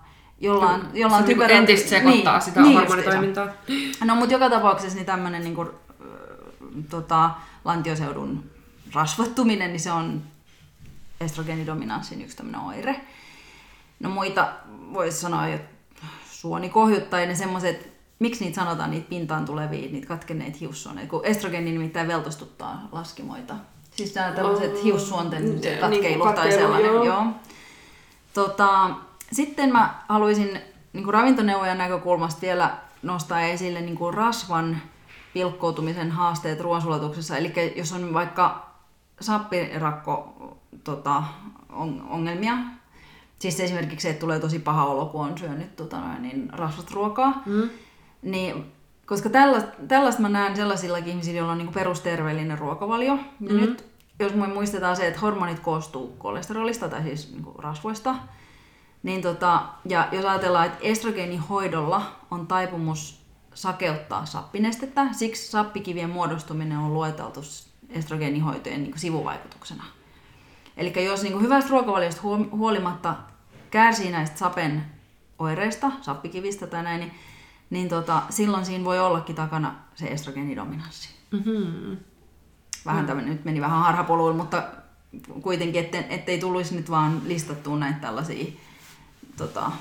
jollain, 0.40 0.82
jollain 0.94 1.22
se 1.22 1.28
niinku 1.28 1.42
typerä- 1.42 1.58
entistä 1.58 1.88
sekoittaa 1.88 2.34
niin, 2.34 2.42
sitä 2.42 2.62
niin 2.62 2.74
hormonitoimintaa. 2.74 3.46
justiinsa. 3.46 4.04
No 4.04 4.14
mutta 4.14 4.32
joka 4.34 4.50
tapauksessa 4.50 4.96
niin 4.96 5.06
tämmöinen 5.06 5.44
niin 5.44 5.54
kuin, 5.54 5.68
tota, 6.90 7.30
lantioseudun 7.64 8.44
rasvattuminen, 8.94 9.70
niin 9.70 9.80
se 9.80 9.92
on 9.92 10.22
estrogeenidominanssin 11.20 12.22
yksi 12.22 12.36
tämmöinen 12.36 12.60
oire. 12.60 13.00
No 14.00 14.10
muita 14.10 14.48
voisi 14.92 15.20
sanoa, 15.20 15.46
että 15.46 15.79
suonikohjut 16.40 17.10
tai 17.10 17.26
ne 17.26 17.34
semmoiset, 17.34 17.92
miksi 18.18 18.44
niitä 18.44 18.60
sanotaan, 18.60 18.90
niitä 18.90 19.08
pintaan 19.08 19.44
tulevia, 19.44 19.90
niitä 19.92 20.06
katkenneita 20.06 20.58
hiussuoneita, 20.60 21.10
kun 21.10 21.24
estrogeeni 21.24 21.72
nimittäin 21.72 22.08
veltostuttaa 22.08 22.88
laskimoita. 22.92 23.54
Siis 23.90 24.14
nämä 24.14 24.32
tällaiset 24.32 24.72
Oh, 24.74 24.84
hiussuonten 24.84 25.44
niin 25.60 25.78
katkeilut 25.80 26.24
tai 26.26 26.34
katkeilu, 26.34 26.60
sellainen. 26.60 26.90
joo. 26.90 27.04
Joo. 27.04 27.24
Tota, 28.34 28.90
sitten 29.32 29.72
mä 29.72 29.94
haluaisin 30.08 30.60
niin 30.92 31.04
kuin 31.04 31.14
ravintoneuvojan 31.14 31.78
näkökulmasta 31.78 32.40
vielä 32.40 32.76
nostaa 33.02 33.40
esille 33.40 33.80
niin 33.80 33.96
kuin 33.96 34.14
rasvan 34.14 34.78
pilkkoutumisen 35.34 36.10
haasteet 36.10 36.60
ruoansulatuksessa. 36.60 37.36
Eli 37.36 37.52
jos 37.76 37.92
on 37.92 38.14
vaikka 38.14 38.70
sappirakko 39.20 40.34
tota, 40.84 41.22
on, 41.72 42.06
ongelmia, 42.10 42.54
siis 43.40 43.60
esimerkiksi 43.60 44.02
se, 44.02 44.10
että 44.10 44.20
tulee 44.20 44.40
tosi 44.40 44.58
paha 44.58 44.84
olo, 44.84 45.06
kun 45.06 45.20
on 45.20 45.38
syönyt 45.38 45.76
tota, 45.76 46.18
niin 46.18 46.48
rasvasta 46.52 46.94
ruokaa, 46.94 47.42
mm. 47.46 47.70
niin 48.22 48.72
koska 49.06 49.28
tällaista, 49.28 49.70
tällaista 49.88 50.22
mä 50.22 50.28
näen 50.28 50.56
sellaisillakin 50.56 51.08
ihmisillä, 51.08 51.38
joilla 51.38 51.52
on 51.52 51.58
niin 51.58 51.72
perusterveellinen 51.72 52.58
ruokavalio. 52.58 53.18
Ja 53.40 53.52
mm. 53.52 53.60
nyt 53.60 53.84
jos 54.18 54.34
me 54.34 54.46
muistetaan 54.46 54.96
se, 54.96 55.06
että 55.06 55.20
hormonit 55.20 55.58
koostuu 55.58 56.16
kolesterolista 56.18 56.88
tai 56.88 57.02
siis 57.02 57.32
niin 57.32 57.44
rasvoista, 57.58 58.16
niin 59.02 59.22
tota, 59.22 59.62
ja 59.84 60.08
jos 60.12 60.24
ajatellaan, 60.24 60.66
että 60.66 60.78
estrogeenihoidolla 60.80 62.02
on 62.30 62.46
taipumus 62.46 63.20
sakeuttaa 63.54 64.26
sappinestettä, 64.26 65.06
siksi 65.12 65.50
sappikivien 65.50 66.10
muodostuminen 66.10 66.78
on 66.78 66.94
lueteltu 66.94 67.40
estrogeenihoitojen 67.90 68.82
niin 68.82 68.98
sivuvaikutuksena. 68.98 69.84
Eli 70.76 71.04
jos 71.04 71.22
niin 71.22 71.42
hyvästä 71.42 71.70
ruokavaliosta 71.70 72.22
huolimatta 72.52 73.16
kärsii 73.70 74.10
näistä 74.10 74.38
sapen 74.38 74.82
oireista, 75.38 75.92
sappikivistä 76.00 76.66
tai 76.66 76.82
näin, 76.82 77.00
niin, 77.00 77.12
niin 77.70 77.88
tota, 77.88 78.22
silloin 78.30 78.66
siinä 78.66 78.84
voi 78.84 78.98
ollakin 78.98 79.36
takana 79.36 79.74
se 79.94 80.06
estrogeenidominanssi. 80.06 81.08
Mm-hmm. 81.30 81.96
Vähän 82.86 83.02
mm. 83.02 83.06
tämmöinen, 83.06 83.32
nyt 83.32 83.44
meni 83.44 83.60
vähän 83.60 83.80
harhapoluun, 83.80 84.36
mutta 84.36 84.62
kuitenkin, 85.42 85.84
ettei, 85.84 86.04
ettei 86.08 86.38
tulisi 86.38 86.76
nyt 86.76 86.90
vaan 86.90 87.22
listattua 87.26 87.78
näitä 87.78 88.00
tällaisia 88.00 88.52
tota, 89.36 89.72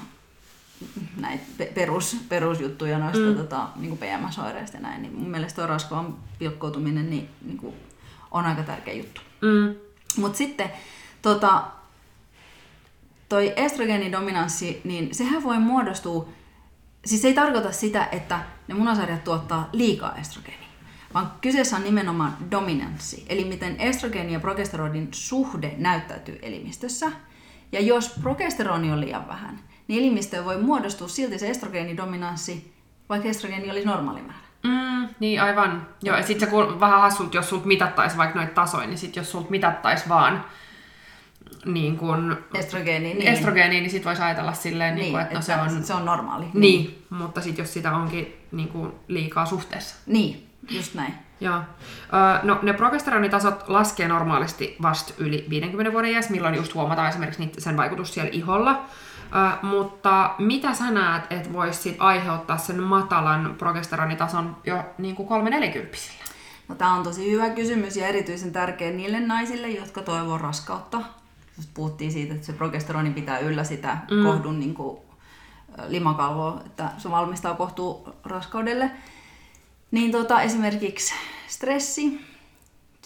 näitä 1.17 1.43
perus, 1.75 2.17
perusjuttuja 2.29 2.99
noista 2.99 3.25
mm. 3.25 3.35
tota, 3.35 3.67
niin 3.75 3.97
PMS-oireista 3.97 4.77
ja 4.77 4.81
näin, 4.81 5.01
niin 5.01 5.13
mun 5.13 5.29
mielestä 5.29 5.55
tuo 5.55 5.67
rasvaan 5.67 6.15
pilkkoutuminen 6.39 7.09
niin, 7.09 7.29
niin 7.41 7.57
kuin 7.57 7.75
on 8.31 8.45
aika 8.45 8.63
tärkeä 8.63 8.93
juttu. 8.93 9.21
Mm. 9.41 9.75
Mutta 10.17 10.37
sitten 10.37 10.71
tota, 11.21 11.63
toi 13.29 13.53
estrogeenidominanssi, 13.55 14.81
niin 14.83 15.15
sehän 15.15 15.43
voi 15.43 15.59
muodostua, 15.59 16.29
siis 17.05 17.21
se 17.21 17.27
ei 17.27 17.33
tarkoita 17.33 17.71
sitä, 17.71 18.07
että 18.11 18.39
ne 18.67 18.75
munasarjat 18.75 19.23
tuottaa 19.23 19.69
liikaa 19.73 20.15
estrogeenia, 20.15 20.67
vaan 21.13 21.31
kyseessä 21.41 21.75
on 21.75 21.83
nimenomaan 21.83 22.37
dominanssi, 22.51 23.25
eli 23.29 23.45
miten 23.45 23.75
estrogeeni 23.79 24.33
ja 24.33 24.39
progesteronin 24.39 25.07
suhde 25.11 25.75
näyttäytyy 25.77 26.39
elimistössä. 26.41 27.11
Ja 27.71 27.81
jos 27.81 28.09
progesteroni 28.21 28.91
on 28.91 29.01
liian 29.01 29.27
vähän, 29.27 29.59
niin 29.87 29.99
elimistöön 29.99 30.45
voi 30.45 30.61
muodostua 30.61 31.07
silti 31.07 31.39
se 31.39 31.49
estrogeenidominanssi, 31.49 32.73
vaikka 33.09 33.29
estrogeeni 33.29 33.71
olisi 33.71 33.87
normaali 33.87 34.21
määrä. 34.21 34.48
Mm, 34.63 35.07
niin 35.19 35.41
aivan. 35.41 35.87
Joo, 36.03 36.17
ja 36.17 36.23
sitten 36.23 36.47
se 36.47 36.51
kun 36.51 36.79
vähän 36.79 37.01
hassut, 37.01 37.33
jos 37.33 37.49
sulta 37.49 37.67
mitattaisi 37.67 38.17
vaikka 38.17 38.39
noita 38.39 38.53
tasoja, 38.53 38.87
niin 38.87 38.97
sitten 38.97 39.21
jos 39.21 39.31
sulta 39.31 39.49
mitattaisi 39.49 40.09
vaan 40.09 40.45
niin 41.65 41.97
kun, 41.97 42.37
estrogeeni, 42.53 43.13
niin. 43.13 43.33
estrogeeni, 43.33 43.79
niin 43.79 43.89
sit 43.89 44.05
voisi 44.05 44.21
ajatella 44.21 44.53
silleen, 44.53 44.95
niin, 44.95 45.13
niin 45.13 45.21
että, 45.21 45.35
no, 45.35 45.41
se, 45.41 45.55
on, 45.55 45.83
se 45.83 45.93
on 45.93 46.05
normaali. 46.05 46.45
Niin, 46.45 46.53
niin. 46.53 47.05
mutta 47.09 47.41
sitten 47.41 47.63
jos 47.63 47.73
sitä 47.73 47.95
onkin 47.95 48.37
niin 48.51 48.67
kuin, 48.67 48.91
liikaa 49.07 49.45
suhteessa. 49.45 49.95
Niin, 50.05 50.47
just 50.69 50.93
näin. 50.93 51.13
Joo. 51.41 51.61
No, 52.43 52.59
ne 52.61 52.73
progesteronitasot 52.73 53.63
laskee 53.67 54.07
normaalisti 54.07 54.75
vasta 54.81 55.13
yli 55.17 55.45
50 55.49 55.91
vuoden 55.93 56.11
iässä, 56.11 56.31
milloin 56.31 56.55
just 56.55 56.73
huomataan 56.73 57.09
esimerkiksi 57.09 57.51
sen 57.57 57.77
vaikutus 57.77 58.13
siellä 58.13 58.29
iholla. 58.33 58.85
Uh, 59.29 59.69
mutta 59.69 60.35
mitä 60.39 60.73
sä 60.73 60.91
näet, 60.91 61.23
että 61.29 61.53
voisi 61.53 61.95
aiheuttaa 61.99 62.57
sen 62.57 62.83
matalan 62.83 63.55
progesteronitason 63.57 64.57
jo 64.65 64.83
niin 64.97 65.15
kuin 65.15 65.27
340 65.27 65.97
No, 66.67 66.75
tämä 66.75 66.93
on 66.93 67.03
tosi 67.03 67.31
hyvä 67.31 67.49
kysymys 67.49 67.97
ja 67.97 68.07
erityisen 68.07 68.51
tärkeä 68.51 68.91
niille 68.91 69.19
naisille, 69.19 69.69
jotka 69.69 70.01
toivoo 70.01 70.37
raskautta. 70.37 71.01
Just 71.57 71.69
puhuttiin 71.73 72.11
siitä, 72.11 72.33
että 72.33 72.45
se 72.45 72.53
progesteroni 72.53 73.09
pitää 73.09 73.39
yllä 73.39 73.63
sitä 73.63 73.97
mm. 74.11 74.23
kohdun 74.23 74.59
niin 74.59 74.73
kuin, 74.73 74.99
limakalvoa, 75.87 76.61
että 76.65 76.91
se 76.97 77.11
valmistaa 77.11 77.55
kohtuu 77.55 78.09
raskaudelle. 78.25 78.91
Niin 79.91 80.11
tota, 80.11 80.41
esimerkiksi 80.41 81.13
stressi, 81.47 82.25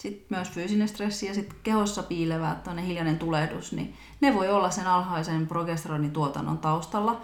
sitten 0.04 0.36
myös 0.36 0.50
fyysinen 0.50 0.88
stressi 0.88 1.26
ja 1.26 1.34
sitten 1.34 1.58
kehossa 1.62 2.02
piilevä 2.02 2.56
hiljainen 2.86 3.18
tulehdus, 3.18 3.72
niin 3.72 3.94
ne 4.20 4.34
voi 4.34 4.50
olla 4.50 4.70
sen 4.70 4.86
alhaisen 4.86 5.46
progesteronituotannon 5.46 6.58
taustalla, 6.58 7.20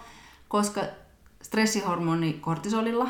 koska 0.47 0.81
stressihormoni 1.41 2.33
kortisolilla, 2.33 3.09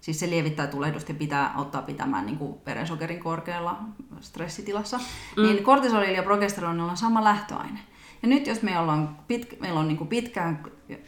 siis 0.00 0.20
se 0.20 0.30
lievittää 0.30 0.66
tulehdusta 0.66 1.12
ja 1.12 1.18
pitää 1.18 1.54
ottaa 1.56 1.82
pitämään 1.82 2.26
niin 2.26 2.38
kuin 2.38 2.54
verensokerin 2.66 3.20
korkealla 3.20 3.78
stressitilassa, 4.20 4.98
mm. 5.36 5.42
niin 5.42 5.64
kortisolilla 5.64 6.16
ja 6.16 6.22
progesteronilla 6.22 6.90
on 6.90 6.96
sama 6.96 7.24
lähtöaine. 7.24 7.78
Ja 8.22 8.28
nyt 8.28 8.46
jos 8.46 8.62
meillä 8.62 8.92
on, 8.92 9.16
pit, 9.28 9.60
meillä 9.60 9.80
on 9.80 9.88
niin 9.88 9.98
kuin 9.98 10.08
pitkään 10.08 10.64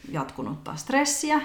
jatkunutta 0.09 0.77
stressiä, 0.77 1.41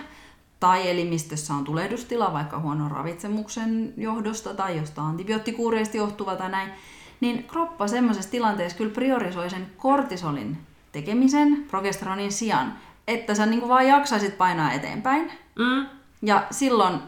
tai 0.60 0.90
elimistössä 0.90 1.54
on 1.54 1.64
tulehdustila 1.64 2.34
vaikka 2.34 2.60
huonon 2.60 2.92
ravitsemuksen 2.92 3.94
johdosta 3.98 4.54
tai 4.54 4.78
jostain 4.78 5.08
antibioottikuureista 5.08 5.98
johtuva 5.98 6.36
tai 6.36 6.50
näin, 6.50 6.72
niin 7.20 7.44
kroppa 7.44 7.88
semmoisessa 7.88 8.32
tilanteessa 8.32 8.78
kyllä 8.78 8.94
priorisoi 8.94 9.50
sen 9.50 9.68
kortisolin 9.78 10.58
tekemisen 10.92 11.66
progesteronin 11.68 12.32
sijaan, 12.32 12.74
että 13.08 13.36
sä 13.36 13.46
niin 13.46 13.68
vaan 13.68 13.88
jaksaisit 13.88 14.38
painaa 14.38 14.74
eteenpäin. 14.74 15.32
Mm. 15.60 15.86
Ja 16.22 16.48
silloin 16.52 17.00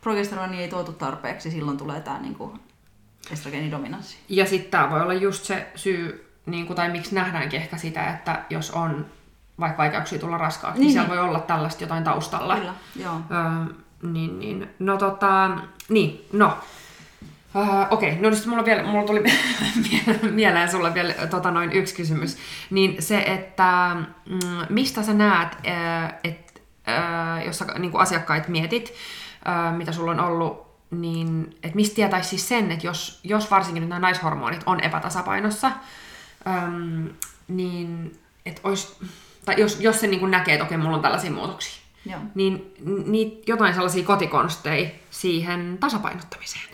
progesteroni 0.00 0.62
ei 0.62 0.68
tuotu 0.68 0.92
tarpeeksi, 0.92 1.50
silloin 1.50 1.78
tulee 1.78 2.00
tämä 2.00 2.18
niin 2.18 2.36
estrogeenidominanssi. 3.32 4.16
Ja 4.28 4.46
sitten 4.46 4.70
tämä 4.70 4.90
voi 4.90 5.00
olla 5.00 5.14
just 5.14 5.44
se 5.44 5.66
syy, 5.74 6.30
niin 6.46 6.66
kuin, 6.66 6.76
tai 6.76 6.90
miksi 6.90 7.14
nähdäänkin 7.14 7.60
ehkä 7.60 7.76
sitä, 7.76 8.10
että 8.10 8.44
jos 8.50 8.70
on 8.70 9.06
vaikka 9.60 9.82
vaikeuksia 9.82 10.18
tulla 10.18 10.38
raskaaksi, 10.38 10.80
niin, 10.80 10.86
niin 10.86 10.92
siellä 10.92 11.08
voi 11.08 11.18
olla 11.18 11.40
tällaista 11.40 11.84
jotain 11.84 12.04
taustalla. 12.04 12.56
Kyllä, 12.56 12.74
joo. 12.96 13.20
Öö, 13.30 13.74
niin, 14.02 14.38
niin. 14.38 14.68
No 14.78 14.96
tota, 14.96 15.50
niin, 15.88 16.26
no. 16.32 16.58
Uh, 17.54 17.68
Okei, 17.90 18.10
okay. 18.10 18.22
no 18.22 18.30
niin 18.30 18.48
mulla, 18.48 18.64
vielä, 18.64 18.82
mulla 18.82 19.06
tuli 19.06 19.24
mieleen 20.30 20.70
sulle 20.70 20.94
vielä 20.94 21.12
tota, 21.30 21.50
noin 21.50 21.72
yksi 21.72 21.94
kysymys. 21.94 22.38
Niin 22.70 23.02
se, 23.02 23.18
että 23.18 23.96
mm, 24.26 24.38
mistä 24.68 25.02
sä 25.02 25.14
näet, 25.14 25.48
että 26.24 26.60
jos 27.46 27.58
sä 27.58 27.64
niin 27.78 27.92
asiakkaita 27.96 28.48
mietit, 28.48 28.94
mitä 29.76 29.92
sulla 29.92 30.10
on 30.10 30.20
ollut, 30.20 30.70
niin 30.90 31.56
että 31.62 31.76
mistä 31.76 31.94
tietäisi 31.94 32.28
siis 32.28 32.48
sen, 32.48 32.70
että 32.70 32.86
jos, 32.86 33.20
jos 33.24 33.50
varsinkin 33.50 33.88
nämä 33.88 33.98
naishormonit 33.98 34.62
on 34.66 34.80
epätasapainossa, 34.80 35.72
niin 37.48 38.18
että 38.46 38.60
olisi 38.64 38.96
tai 39.44 39.54
jos, 39.58 39.80
jos 39.80 40.00
se 40.00 40.06
niin 40.06 40.20
kuin 40.20 40.30
näkee, 40.30 40.54
että 40.54 40.64
okei, 40.64 40.78
mulla 40.78 40.96
on 40.96 41.02
tällaisia 41.02 41.30
muutoksia, 41.30 41.82
Joo. 42.06 42.20
niin, 42.34 42.74
niin 43.06 43.42
jotain 43.46 43.74
sellaisia 43.74 44.04
kotikonsteja 44.04 44.90
siihen 45.10 45.76
tasapainottamiseen. 45.80 46.70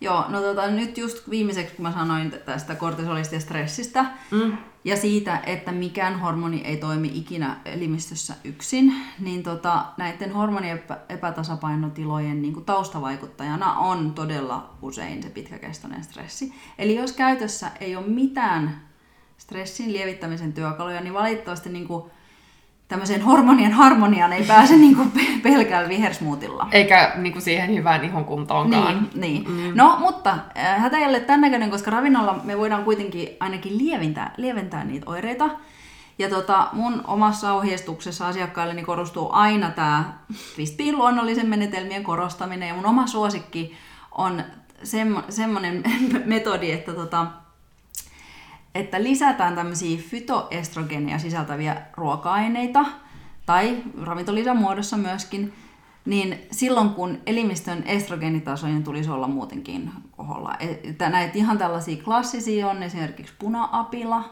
Joo, 0.00 0.24
no 0.28 0.40
tota, 0.40 0.70
nyt 0.70 0.98
just 0.98 1.30
viimeiseksi, 1.30 1.74
kun 1.74 1.82
mä 1.82 1.92
sanoin 1.92 2.34
tästä 2.44 2.74
kortisolista 2.74 3.34
ja 3.34 3.40
stressistä, 3.40 4.04
mm. 4.30 4.58
ja 4.84 4.96
siitä, 4.96 5.42
että 5.46 5.72
mikään 5.72 6.20
hormoni 6.20 6.60
ei 6.64 6.76
toimi 6.76 7.10
ikinä 7.14 7.56
elimistössä 7.64 8.34
yksin, 8.44 8.94
niin 9.18 9.42
tota, 9.42 9.84
näiden 9.96 10.32
hormonien 10.32 10.82
epätasapainotilojen 11.08 12.42
niin 12.42 12.64
taustavaikuttajana 12.64 13.74
on 13.74 14.14
todella 14.14 14.74
usein 14.82 15.22
se 15.22 15.30
pitkäkestoinen 15.30 16.04
stressi. 16.04 16.54
Eli 16.78 16.96
jos 16.96 17.12
käytössä 17.12 17.70
ei 17.80 17.96
ole 17.96 18.06
mitään 18.06 18.87
stressin 19.38 19.92
lievittämisen 19.92 20.52
työkaluja, 20.52 21.00
niin 21.00 21.14
valitettavasti 21.14 21.68
niin 21.68 21.88
kuin 21.88 22.10
tämmöiseen 22.88 23.22
hormonien 23.22 23.72
harmoniaan 23.72 24.32
ei 24.32 24.44
pääse 24.44 24.76
niin 24.86 24.96
kuin 24.96 25.12
pelkällä 25.42 25.88
vihersmuutilla. 25.88 26.68
Eikä 26.72 27.12
niin 27.16 27.32
kuin 27.32 27.42
siihen 27.42 27.74
hyvään 27.74 28.04
ihon 28.04 28.24
kuntoonkaan. 28.24 29.08
Niin, 29.14 29.44
niin. 29.44 29.50
Mm. 29.50 29.72
No, 29.74 29.96
mutta 30.00 30.30
äh, 30.58 30.80
hätä 30.80 30.98
ei 30.98 31.06
ole 31.06 31.20
tämän 31.20 31.40
näköinen, 31.40 31.70
koska 31.70 31.90
ravinnolla 31.90 32.40
me 32.44 32.58
voidaan 32.58 32.84
kuitenkin 32.84 33.28
ainakin 33.40 33.78
lieventää, 33.78 34.34
lieventää 34.36 34.84
niitä 34.84 35.10
oireita. 35.10 35.50
Ja 36.18 36.28
tota, 36.28 36.68
mun 36.72 37.04
omassa 37.06 37.52
ohjeistuksessa 37.52 38.28
asiakkailleni 38.28 38.82
korostuu 38.82 39.28
aina 39.32 39.70
tämä 39.70 40.12
ristiin 40.56 40.98
luonnollisen 40.98 41.48
menetelmien 41.48 42.04
korostaminen. 42.04 42.68
Ja 42.68 42.74
mun 42.74 42.86
oma 42.86 43.06
suosikki 43.06 43.76
on 44.12 44.42
semmo, 44.82 45.22
semmoinen 45.28 45.82
metodi, 46.24 46.70
että 46.72 46.92
tota, 46.92 47.26
että 48.74 49.02
lisätään 49.02 49.54
tämmöisiä 49.54 49.98
fytoestrogeneja 49.98 51.18
sisältäviä 51.18 51.82
ruoka-aineita 51.96 52.84
tai 53.46 53.82
ravintolisämuodossa 54.02 54.96
myöskin, 54.96 55.52
niin 56.04 56.38
silloin 56.50 56.90
kun 56.90 57.18
elimistön 57.26 57.82
estrogeenitasojen 57.86 58.84
tulisi 58.84 59.10
olla 59.10 59.28
muutenkin 59.28 59.90
koholla. 60.10 60.54
E, 60.54 61.08
näitä 61.10 61.38
ihan 61.38 61.58
tällaisia 61.58 62.02
klassisia 62.04 62.68
on 62.68 62.82
esimerkiksi 62.82 63.34
puna-apila 63.38 64.24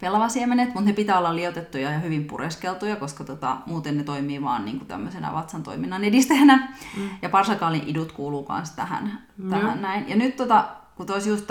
pellavasiemenet, 0.00 0.68
mutta 0.68 0.80
ne 0.90 0.92
pitää 0.92 1.18
olla 1.18 1.36
liotettuja 1.36 1.90
ja 1.90 1.98
hyvin 1.98 2.24
pureskeltuja, 2.24 2.96
koska 2.96 3.24
tota, 3.24 3.56
muuten 3.66 3.96
ne 3.96 4.04
toimii 4.04 4.42
vaan 4.42 4.64
niin 4.64 4.78
kuin 4.78 4.88
tämmöisenä 4.88 5.32
vatsan 5.32 5.62
toiminnan 5.62 6.04
edistäjänä. 6.04 6.74
Mm. 6.96 7.08
Ja 7.22 7.28
parsakaalin 7.28 7.88
idut 7.88 8.12
kuuluu 8.12 8.46
myös 8.48 8.70
tähän, 8.70 9.18
mm. 9.36 9.50
tähän 9.50 9.82
näin. 9.82 10.08
Ja 10.08 10.16
nyt 10.16 10.36
tota, 10.36 10.68
kun 10.96 11.06
tuossa 11.06 11.28
just 11.28 11.50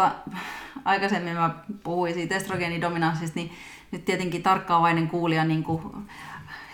aikaisemmin 0.86 1.34
mä 1.34 1.56
puhuin 1.84 2.14
siitä 2.14 2.36
estrogeenidominanssista, 2.36 3.40
niin 3.40 3.52
nyt 3.92 4.06
tietenkin 4.06 4.44
tarkkaavainen 4.44 5.08
kuulija 5.08 5.46
niin 5.46 5.64
kuin 5.64 5.82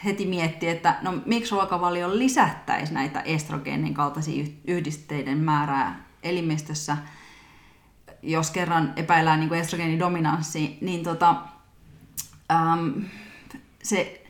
heti 0.05 0.25
mietti, 0.25 0.69
että 0.69 0.95
no 1.01 1.13
miksi 1.25 1.51
ruokavalio 1.51 2.17
lisättäisi 2.17 2.93
näitä 2.93 3.21
estrogeenin 3.21 3.93
kaltaisia 3.93 4.45
yhdisteiden 4.67 5.37
määrää 5.37 6.03
elimistössä, 6.23 6.97
jos 8.23 8.51
kerran 8.51 8.93
epäillään 8.95 9.39
niin 9.39 9.53
estrogeenidominanssi, 9.53 10.77
niin 10.81 11.03
tota, 11.03 11.35
äm, 12.51 12.93
se, 13.83 14.23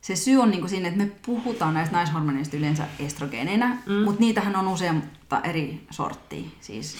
se 0.00 0.16
syy 0.16 0.36
on 0.36 0.50
niin 0.50 0.68
siinä, 0.68 0.88
että 0.88 1.00
me 1.00 1.10
puhutaan 1.26 1.74
näistä 1.74 1.96
naishormoneista 1.96 2.56
yleensä 2.56 2.86
estrogeeneinä, 2.98 3.76
mm. 3.86 3.94
mutta 3.94 4.20
niitähän 4.20 4.56
on 4.56 4.68
useampaa 4.68 5.40
eri 5.40 5.86
sorttia. 5.90 6.44
Siis 6.60 6.96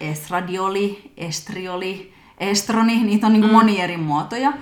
estradioli, 0.00 1.12
estrioli, 1.16 2.14
estroni, 2.38 3.04
niitä 3.04 3.26
on 3.26 3.32
niin 3.32 3.44
mm. 3.44 3.52
moni 3.52 3.80
eri 3.80 3.96
muotoja. 3.96 4.52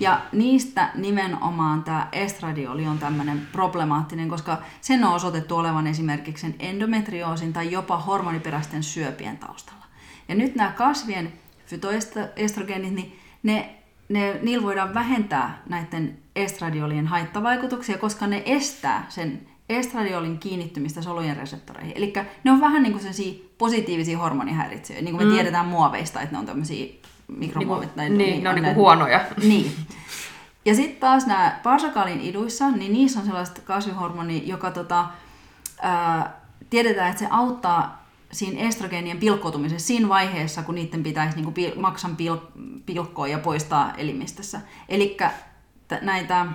Ja 0.00 0.20
niistä 0.32 0.90
nimenomaan 0.94 1.84
tämä 1.84 2.08
estradioli 2.12 2.86
on 2.86 2.98
tämmöinen 2.98 3.48
problemaattinen, 3.52 4.28
koska 4.28 4.58
sen 4.80 5.04
on 5.04 5.12
osoitettu 5.12 5.56
olevan 5.56 5.86
esimerkiksi 5.86 6.40
sen 6.40 6.54
endometrioosin 6.58 7.52
tai 7.52 7.72
jopa 7.72 7.96
hormoniperäisten 7.96 8.82
syöpien 8.82 9.38
taustalla. 9.38 9.84
Ja 10.28 10.34
nyt 10.34 10.54
nämä 10.54 10.70
kasvien 10.70 11.32
fytoestrogeenit, 11.66 12.94
niin 12.94 13.18
ne, 13.42 13.74
ne, 14.08 14.38
niillä 14.42 14.66
voidaan 14.66 14.94
vähentää 14.94 15.62
näiden 15.68 16.18
estradiolien 16.36 17.06
haittavaikutuksia, 17.06 17.98
koska 17.98 18.26
ne 18.26 18.42
estää 18.46 19.06
sen 19.08 19.40
estradiolin 19.68 20.38
kiinnittymistä 20.38 21.02
solujen 21.02 21.36
reseptoreihin. 21.36 21.92
Eli 21.96 22.12
ne 22.44 22.50
on 22.50 22.60
vähän 22.60 22.82
niin 22.82 22.92
kuin 22.92 23.04
positiivisia 23.58 24.18
hormonihäiritsijöitä, 24.18 25.04
niin 25.04 25.14
kuin 25.14 25.26
me 25.26 25.30
mm. 25.30 25.34
tiedetään 25.34 25.66
muoveista, 25.66 26.20
että 26.20 26.32
ne 26.34 26.38
on 26.38 26.46
tämmöisiä 26.46 26.86
mikromuovit. 27.28 27.96
Niin, 27.96 28.18
niin, 28.18 28.30
niin, 28.30 28.42
ne 28.42 28.48
on 28.48 28.54
niin 28.54 28.74
huonoja. 28.74 29.20
Niin. 29.42 29.72
Ja 30.64 30.74
sitten 30.74 31.00
taas 31.00 31.26
nämä 31.26 31.60
parsakaalin 31.62 32.20
iduissa, 32.20 32.70
niin 32.70 32.92
niissä 32.92 33.20
on 33.20 33.26
sellaista 33.26 33.60
kasvihormoni, 33.60 34.42
joka 34.46 34.70
tota, 34.70 35.06
ää, 35.82 36.40
tiedetään, 36.70 37.10
että 37.10 37.20
se 37.20 37.26
auttaa 37.30 38.06
siinä 38.32 38.60
estrogeenien 38.60 39.18
pilkkoutumisessa 39.18 39.86
siinä 39.86 40.08
vaiheessa, 40.08 40.62
kun 40.62 40.74
niiden 40.74 41.02
pitäisi 41.02 41.36
niin 41.36 41.52
kuin 41.52 41.80
maksan 41.80 42.16
pil- 42.16 42.60
pilkkoa 42.86 43.28
ja 43.28 43.38
poistaa 43.38 43.92
elimistössä. 43.96 44.60
Eli 44.88 45.16
näitä 46.00 46.46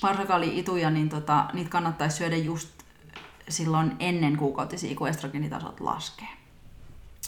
parsakaali-ituja, 0.00 0.90
niin 0.90 1.08
tota, 1.08 1.44
niitä 1.52 1.70
kannattaisi 1.70 2.16
syödä 2.16 2.36
just 2.36 2.68
silloin 3.48 3.96
ennen 3.98 4.36
kuukautisia, 4.36 4.94
kun 4.94 5.08
estrogenitasot 5.08 5.80
laskee. 5.80 6.28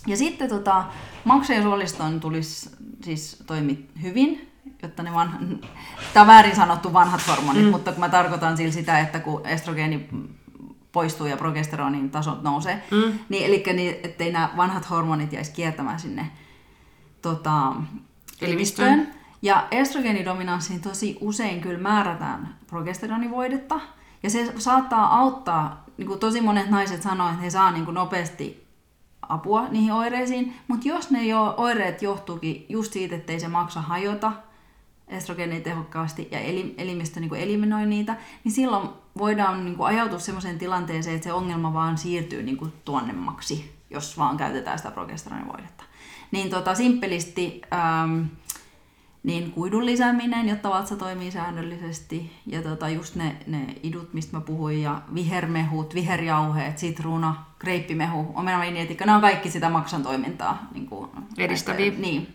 Ja 0.07 0.17
sitten 0.17 0.49
tota, 0.49 0.85
maksajan 1.25 1.63
suoliston 1.63 2.21
tulisi 2.21 2.71
siis 3.05 3.43
toimi 3.47 3.89
hyvin, 4.03 4.51
jotta 4.83 5.03
ne 5.03 5.13
vanha, 5.13 5.39
tämä 6.15 6.23
on 6.23 6.27
väärin 6.27 6.57
sanottu 6.57 6.93
vanhat 6.93 7.27
hormonit, 7.29 7.65
mm. 7.65 7.71
mutta 7.71 7.93
kun 7.93 8.01
mä 8.01 8.09
tarkoitan 8.09 8.57
sillä 8.57 8.73
sitä, 8.73 8.99
että 8.99 9.21
kun 9.21 9.47
estrogeeni 9.47 10.09
poistuu 10.93 11.27
ja 11.27 11.37
progesteronin 11.37 12.11
tasot 12.11 12.43
nousee, 12.43 12.83
mm. 12.91 13.19
niin 13.29 13.47
eli 13.47 13.65
niin, 13.73 13.97
ettei 14.03 14.33
nämä 14.33 14.51
vanhat 14.57 14.91
hormonit 14.91 15.33
jäisi 15.33 15.53
kiertämään 15.53 16.01
sinne 16.01 16.31
tota, 17.23 17.73
elimistöön. 18.41 19.18
Ja 19.43 19.69
estrogeenidominanssiin 19.71 20.81
tosi 20.81 21.19
usein 21.21 21.61
kyllä 21.61 21.79
määrätään 21.79 22.57
progesteronivoidetta, 22.67 23.81
ja 24.23 24.31
se 24.31 24.53
saattaa 24.59 25.19
auttaa, 25.19 25.85
niin 25.97 26.09
kuin 26.09 26.21
tosi 26.21 26.41
monet 26.41 26.71
naiset 26.71 27.03
sanoo, 27.03 27.29
että 27.29 27.43
he 27.43 27.51
saa 27.51 27.71
niin 27.71 27.85
kuin 27.85 27.95
nopeasti 27.95 28.67
apua 29.29 29.69
niihin 29.69 29.93
oireisiin, 29.93 30.55
mutta 30.69 30.89
jos 30.89 31.11
ne 31.11 31.27
jo, 31.27 31.55
oireet 31.57 32.03
johtuukin 32.03 32.67
just 32.69 32.93
siitä, 32.93 33.17
että 33.17 33.33
ei 33.33 33.41
se 33.41 33.49
maksa 33.49 33.81
hajota 33.81 34.33
estrogeenia 35.09 35.61
tehokkaasti 35.61 36.29
ja 36.31 36.39
elimistö 36.79 37.21
niin 37.21 37.29
kuin 37.29 37.41
eliminoi 37.41 37.87
niitä, 37.87 38.17
niin 38.45 38.53
silloin 38.53 38.89
voidaan 39.19 39.65
niin 39.65 39.77
kuin 39.77 39.87
ajautua 39.87 40.19
sellaiseen 40.19 40.59
tilanteeseen, 40.59 41.17
että 41.17 41.25
se 41.25 41.33
ongelma 41.33 41.75
vaan 41.75 41.99
siirtyy 41.99 42.43
niin 42.43 42.57
kuin 42.57 42.73
tuonnemmaksi, 42.85 43.75
jos 43.91 44.19
vaan 44.19 44.37
käytetään 44.37 44.79
sitä 44.79 44.91
progesteronivoidetta. 44.91 45.85
Niin 46.31 46.51
tota, 46.51 46.75
simppelisti 46.75 47.63
ähm, 47.73 48.23
niin 49.23 49.53
kuidun 49.53 49.87
lisääminen, 49.87 50.49
jotta 50.49 50.71
vatsa 50.71 50.97
toimii 50.97 51.31
säännöllisesti. 51.31 52.33
Ja 52.47 52.63
tota, 52.63 52.89
just 52.89 53.15
ne, 53.15 53.37
ne 53.47 53.67
idut, 53.83 54.15
mistä 54.15 54.37
mä 54.37 54.41
puhuin, 54.41 54.83
ja 54.83 55.03
vihermehut, 55.15 55.95
viherjauheet, 55.95 56.79
sitruuna, 56.79 57.45
kreippimehu, 57.59 58.33
omenavinietikka, 58.35 59.07
nämä 59.07 59.17
on 59.17 59.23
kaikki 59.23 59.51
sitä 59.51 59.71
maksan 59.71 60.03
toimintaa. 60.03 60.69
Niin 60.75 60.87
kuin, 60.87 61.11
Edistäviä. 61.39 61.93
Niin. 61.99 62.35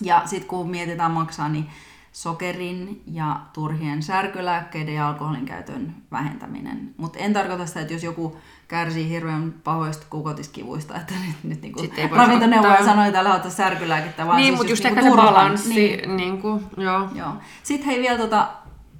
Ja 0.00 0.22
sitten 0.24 0.48
kun 0.48 0.70
mietitään 0.70 1.10
maksaa, 1.10 1.48
niin 1.48 1.66
sokerin 2.12 3.02
ja 3.06 3.40
turhien 3.52 4.02
särkylääkkeiden 4.02 4.94
ja 4.94 5.08
alkoholin 5.08 5.44
käytön 5.44 5.94
vähentäminen. 6.12 6.94
Mutta 6.96 7.18
en 7.18 7.32
tarkoita 7.32 7.66
sitä, 7.66 7.80
että 7.80 7.92
jos 7.92 8.02
joku 8.02 8.36
kärsii 8.68 9.08
hirveän 9.08 9.54
pahoista 9.64 10.06
kuukautiskivuista, 10.10 10.96
että 10.96 11.14
nyt, 11.26 11.36
nyt 11.44 11.62
niin 11.62 11.72
kuin 11.72 11.90
ravintoneuvoja 12.10 12.84
sanoi, 12.84 13.06
että 13.06 13.20
älä 13.20 13.34
ota 13.34 13.50
särkylääkettä, 13.50 14.26
vaan 14.26 14.36
niin, 14.36 14.46
siis 14.46 14.58
mutta 14.58 14.72
just, 14.72 14.84
just 14.84 14.94
niin 14.94 15.10
se 15.10 15.16
balanssi. 15.16 15.74
Niin. 15.74 16.16
Niin 16.16 16.42
kuin, 16.42 16.64
joo. 16.76 17.08
joo. 17.14 17.32
Sitten 17.62 17.86
hei 17.86 18.02
vielä 18.02 18.18
tuota 18.18 18.48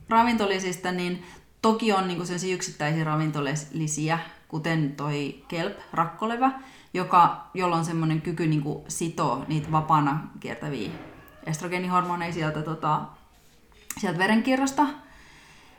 ravintolisista, 0.08 0.92
niin 0.92 1.22
toki 1.62 1.92
on 1.92 2.08
niin 2.08 2.26
sellaisia 2.26 2.54
yksittäisiä 2.54 3.04
ravintolisia, 3.04 4.18
kuten 4.48 4.92
toi 4.96 5.44
kelp, 5.48 5.78
rakkolevä, 5.92 6.52
joka, 6.94 7.50
jolla 7.54 7.76
on 7.76 7.84
semmoinen 7.84 8.20
kyky 8.20 8.46
niin 8.46 8.62
kuin 8.62 8.84
sitoa 8.88 9.44
niitä 9.48 9.72
vapaana 9.72 10.28
kiertäviä 10.40 10.90
estrogeenihormoneja 11.46 12.32
sieltä, 12.32 12.62
tota, 12.62 13.00
sieltä 13.98 14.18
verenkierrosta. 14.18 14.86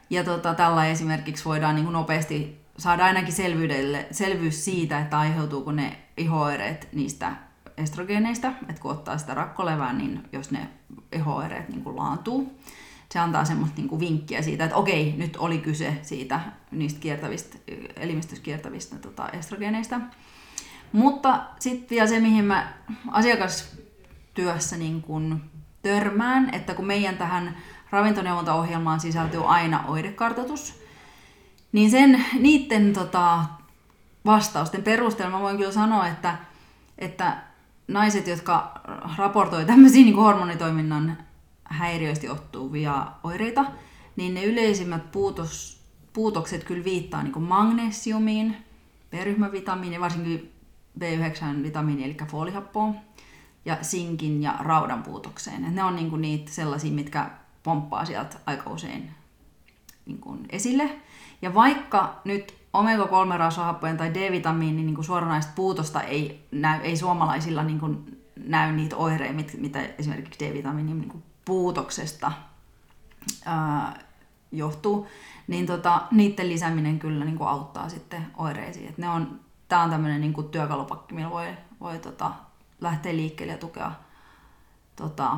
Ja 0.09 0.23
tota, 0.23 0.53
tällä 0.53 0.85
esimerkiksi 0.85 1.45
voidaan 1.45 1.75
niin 1.75 1.93
nopeasti 1.93 2.61
saada 2.77 3.05
ainakin 3.05 3.33
selvyydelle, 3.33 4.07
selvyys 4.11 4.65
siitä, 4.65 4.99
että 4.99 5.19
aiheutuuko 5.19 5.71
ne 5.71 5.97
ihoireet 6.17 6.87
niistä 6.93 7.31
estrogeeneistä, 7.77 8.53
että 8.69 8.81
kun 8.81 8.91
ottaa 8.91 9.17
sitä 9.17 9.33
rakkolevää, 9.33 9.93
niin 9.93 10.23
jos 10.31 10.51
ne 10.51 10.67
ihoireet 11.11 11.69
niin 11.69 11.83
kuin 11.83 11.95
laantuu, 11.95 12.59
se 13.11 13.19
antaa 13.19 13.45
semmoista 13.45 13.77
niin 13.77 13.89
kuin 13.89 13.99
vinkkiä 13.99 14.41
siitä, 14.41 14.63
että 14.63 14.75
okei, 14.75 15.13
nyt 15.17 15.37
oli 15.37 15.57
kyse 15.57 15.97
siitä 16.01 16.39
niistä 16.71 16.99
kiertävistä, 16.99 17.57
elimistössä 17.95 18.43
kiertävistä 18.43 18.95
tota, 18.95 19.29
estrogeeneistä. 19.29 19.99
Mutta 20.91 21.43
sitten 21.59 21.89
vielä 21.89 22.07
se, 22.07 22.19
mihin 22.19 22.45
mä 22.45 22.73
asiakastyössä 24.31 24.77
niin 24.77 25.01
kuin 25.01 25.41
törmään, 25.81 26.53
että 26.53 26.73
kun 26.73 26.85
meidän 26.85 27.17
tähän 27.17 27.57
ravintoneuvontaohjelmaan 27.89 28.99
sisältyy 28.99 29.41
aina 29.45 29.83
oirekartoitus, 29.87 30.81
niin 31.71 31.91
sen, 31.91 32.25
niiden 32.39 32.93
tota, 32.93 33.45
vastausten 34.25 34.83
perusteella 34.83 35.37
mä 35.37 35.43
voin 35.43 35.57
kyllä 35.57 35.71
sanoa, 35.71 36.07
että, 36.07 36.37
että 36.97 37.37
naiset, 37.87 38.27
jotka 38.27 38.81
raportoi 39.17 39.65
tämmöisiä 39.65 40.05
niin 40.05 40.15
hormonitoiminnan 40.15 41.17
häiriöistä 41.63 42.25
johtuvia 42.25 43.07
oireita, 43.23 43.65
niin 44.15 44.33
ne 44.33 44.43
yleisimmät 44.43 45.11
puutos, 45.11 45.81
puutokset 46.13 46.63
kyllä 46.63 46.83
viittaa 46.83 47.23
niin 47.23 47.41
magnesiumiin, 47.41 48.55
B-ryhmävitamiiniin, 49.09 50.01
varsinkin 50.01 50.51
B9-vitamiini 50.99 52.03
eli 52.03 52.17
folihappoon, 52.27 52.95
ja 53.65 53.77
sinkin 53.81 54.43
ja 54.43 54.55
raudan 54.59 55.03
puutokseen. 55.03 55.65
Et 55.65 55.73
ne 55.73 55.83
on 55.83 55.95
niinku 55.95 56.15
niitä 56.15 56.51
sellaisia, 56.51 56.91
mitkä 56.91 57.29
pomppaa 57.63 58.05
sieltä 58.05 58.37
aika 58.45 58.69
usein 58.69 59.11
niinku 60.05 60.37
esille. 60.49 60.89
Ja 61.41 61.53
vaikka 61.53 62.21
nyt 62.25 62.55
omega-3-rasvahappojen 62.73 63.97
tai 63.97 64.13
D-vitamiinin 64.13 64.85
niin 64.85 65.03
suoranaista 65.03 65.51
puutosta 65.55 66.01
ei, 66.01 66.47
näy, 66.51 66.79
ei 66.81 66.97
suomalaisilla 66.97 67.63
niin 67.63 67.79
kuin 67.79 68.21
näy 68.45 68.71
niitä 68.71 68.95
oireita, 68.95 69.57
mitä 69.57 69.79
esimerkiksi 69.97 70.39
D-vitamiinin 70.39 70.99
niin 70.99 71.23
puutoksesta 71.45 72.31
ää, 73.45 73.99
johtuu, 74.51 75.07
niin 75.47 75.65
tota, 75.65 76.01
niiden 76.11 76.49
lisääminen 76.49 76.99
kyllä 76.99 77.25
niin 77.25 77.37
kuin 77.37 77.47
auttaa 77.47 77.89
sitten 77.89 78.27
oireisiin. 78.37 78.93
Ne 78.97 79.09
on, 79.09 79.39
tämä 79.67 79.83
on 79.83 79.89
tämmöinen 79.89 80.21
niin 80.21 80.49
työkalupakki, 80.51 81.13
millä 81.13 81.29
voi, 81.29 81.47
voi 81.79 81.99
tota, 81.99 82.31
lähteä 82.81 83.15
liikkeelle 83.15 83.53
ja 83.53 83.57
tukea 83.57 83.91
tota, 84.95 85.29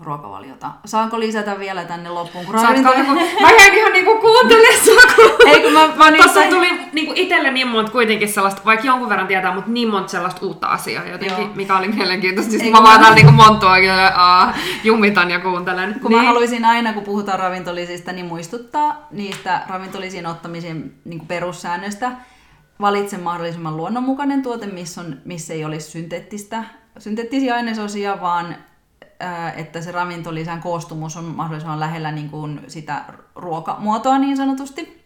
ruokavaliota. 0.00 0.70
Saanko 0.84 1.20
lisätä 1.20 1.58
vielä 1.58 1.84
tänne 1.84 2.10
loppuun? 2.10 2.46
Kun 2.46 2.60
Saatko, 2.60 2.82
ravintola- 2.82 2.94
niinku, 3.14 3.40
mä 3.42 3.50
jäin 3.50 3.74
ihan 3.74 3.92
niinku 3.92 4.18
kuuntelemaan 4.18 4.80
sua. 4.84 5.26
Ei, 5.46 5.62
kun 5.62 5.72
mä, 5.72 5.88
mä 5.96 6.10
nyt 6.10 6.32
sain- 6.34 6.50
tuli 6.50 6.80
niinku 6.92 7.12
itselle 7.16 7.50
niin 7.50 7.68
monta 7.68 7.92
kuitenkin 7.92 8.32
sellaista, 8.32 8.62
vaikka 8.64 8.86
jonkun 8.86 9.08
verran 9.08 9.26
tietää, 9.26 9.54
mutta 9.54 9.70
niin 9.70 9.88
monta 9.90 10.08
sellaista 10.08 10.46
uutta 10.46 10.66
asiaa 10.66 11.04
jotenkin, 11.04 11.38
Joo. 11.44 11.50
mikä 11.54 11.76
oli 11.76 11.88
mielenkiintoista. 11.88 12.50
Siis 12.50 12.72
mä 12.72 12.82
vaan 12.82 13.00
täällä 13.00 13.14
niinku 13.14 13.32
monttua 13.32 13.72
aa, 14.14 14.54
jumitan 14.84 15.30
ja 15.30 15.40
kuuntelen. 15.40 16.00
Kun 16.02 16.12
mä 16.12 16.22
haluaisin 16.22 16.64
aina, 16.64 16.92
kun 16.92 17.02
puhutaan 17.04 17.38
ravintolisista, 17.38 18.12
niin 18.12 18.26
muistuttaa 18.26 19.06
niistä 19.10 19.62
ravintolisiin 19.68 20.26
ottamisen 20.26 20.92
niin 21.04 21.26
perussäännöistä. 21.26 22.12
Valitse 22.82 23.18
mahdollisimman 23.18 23.76
luonnonmukainen 23.76 24.42
tuote, 24.42 24.66
missä, 24.66 25.00
on, 25.00 25.16
missä 25.24 25.54
ei 25.54 25.64
olisi 25.64 25.90
synteettistä, 25.90 26.64
synteettisiä 26.98 27.54
ainesosia, 27.54 28.20
vaan 28.20 28.56
ää, 29.20 29.52
että 29.52 29.80
se 29.80 29.92
ravintolisän 29.92 30.60
koostumus 30.60 31.16
on 31.16 31.24
mahdollisimman 31.24 31.80
lähellä 31.80 32.12
niin 32.12 32.30
kuin 32.30 32.60
sitä 32.68 33.04
ruokamuotoa 33.34 34.18
niin 34.18 34.36
sanotusti. 34.36 35.02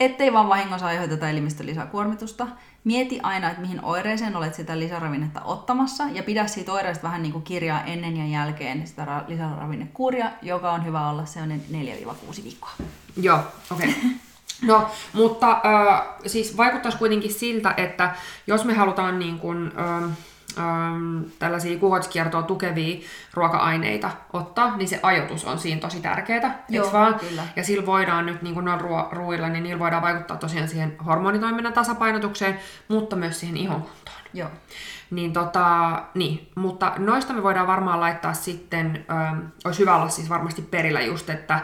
Ettei 0.00 0.32
vaan 0.32 0.48
vahingossa 0.48 0.86
aiheuteta 0.86 1.28
elimistön 1.28 1.66
lisäkuormitusta. 1.66 2.46
Mieti 2.84 3.20
aina, 3.22 3.50
että 3.50 3.60
mihin 3.60 3.84
oireeseen 3.84 4.36
olet 4.36 4.54
sitä 4.54 4.78
lisäravinnetta 4.78 5.40
ottamassa 5.40 6.04
ja 6.12 6.22
pidä 6.22 6.46
siitä 6.46 6.72
oireesta 6.72 7.02
vähän 7.02 7.22
niin 7.22 7.32
kuin 7.32 7.44
kirjaa 7.44 7.84
ennen 7.84 8.16
ja 8.16 8.26
jälkeen 8.26 8.86
sitä 8.86 9.04
ra- 9.04 9.28
lisäravinnekuuria, 9.28 10.30
joka 10.42 10.72
on 10.72 10.84
hyvä 10.84 11.10
olla 11.10 11.24
sellainen 11.24 11.62
4-6 11.70 12.44
viikkoa. 12.44 12.72
Joo, 13.16 13.38
okei. 13.70 13.88
Okay. 13.88 14.02
No, 14.66 14.90
mutta 15.12 15.50
äh, 15.50 16.02
siis 16.26 16.56
vaikuttaisi 16.56 16.98
kuitenkin 16.98 17.32
siltä, 17.32 17.74
että 17.76 18.14
jos 18.46 18.64
me 18.64 18.74
halutaan 18.74 19.18
niin 19.18 19.38
kuin, 19.38 19.72
ähm, 19.78 20.04
ähm, 20.58 21.22
tällaisia 21.38 21.78
kuukautiskiertoa 21.78 22.42
tukevia 22.42 23.00
ruoka-aineita 23.34 24.10
ottaa, 24.32 24.76
niin 24.76 24.88
se 24.88 25.00
ajoitus 25.02 25.44
on 25.44 25.58
siinä 25.58 25.80
tosi 25.80 26.00
tärkeää, 26.00 26.64
Joo, 26.68 26.92
vaan? 26.92 27.14
kyllä. 27.14 27.42
Ja 27.56 27.64
sillä 27.64 27.86
voidaan 27.86 28.26
nyt 28.26 28.42
niin 28.42 28.54
kuin 28.54 28.64
noilla 28.64 28.82
ruo- 28.82 29.08
ruuilla, 29.12 29.48
niin 29.48 29.62
niillä 29.62 29.78
voidaan 29.78 30.02
vaikuttaa 30.02 30.36
tosiaan 30.36 30.68
siihen 30.68 30.96
hormonitoiminnan 31.06 31.72
tasapainotukseen, 31.72 32.58
mutta 32.88 33.16
myös 33.16 33.40
siihen 33.40 33.56
ihon 33.56 33.82
kuntoon. 33.82 34.16
Joo. 34.34 34.50
Niin 35.10 35.32
tota, 35.32 36.02
niin, 36.14 36.50
mutta 36.54 36.92
noista 36.98 37.32
me 37.32 37.42
voidaan 37.42 37.66
varmaan 37.66 38.00
laittaa 38.00 38.34
sitten, 38.34 39.04
ähm, 39.10 39.38
olisi 39.64 39.80
hyvä 39.80 39.96
olla 39.96 40.08
siis 40.08 40.28
varmasti 40.28 40.62
perillä 40.62 41.00
just, 41.00 41.30
että 41.30 41.60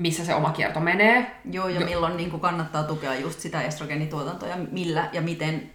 missä 0.00 0.24
se 0.24 0.34
oma 0.34 0.50
kierto 0.50 0.80
menee. 0.80 1.40
Joo, 1.50 1.68
ja 1.68 1.80
milloin 1.80 2.16
niin 2.16 2.30
kuin 2.30 2.40
kannattaa 2.40 2.82
tukea 2.82 3.14
just 3.14 3.40
sitä 3.40 3.62
estrogenituotantoa 3.62 4.48
ja 4.48 4.56
millä 4.70 5.08
ja 5.12 5.20
miten, 5.20 5.70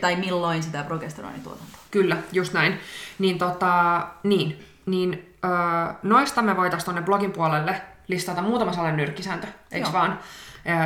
tai 0.00 0.16
milloin 0.16 0.62
sitä 0.62 0.82
progesteronituotantoa. 0.82 1.80
Kyllä, 1.90 2.16
just 2.32 2.52
näin. 2.52 2.78
Niin 3.18 3.38
tota, 3.38 4.06
niin, 4.22 4.64
niin 4.86 5.34
öö, 5.44 5.50
noista 6.02 6.42
me 6.42 6.56
voitaisiin 6.56 6.84
tuonne 6.84 7.02
blogin 7.02 7.32
puolelle 7.32 7.82
listata 8.08 8.42
muutama 8.42 8.72
sellainen 8.72 8.96
nyrkkisääntö, 8.96 9.46
eikö 9.70 9.86
Joo. 9.86 9.92
vaan? 9.92 10.18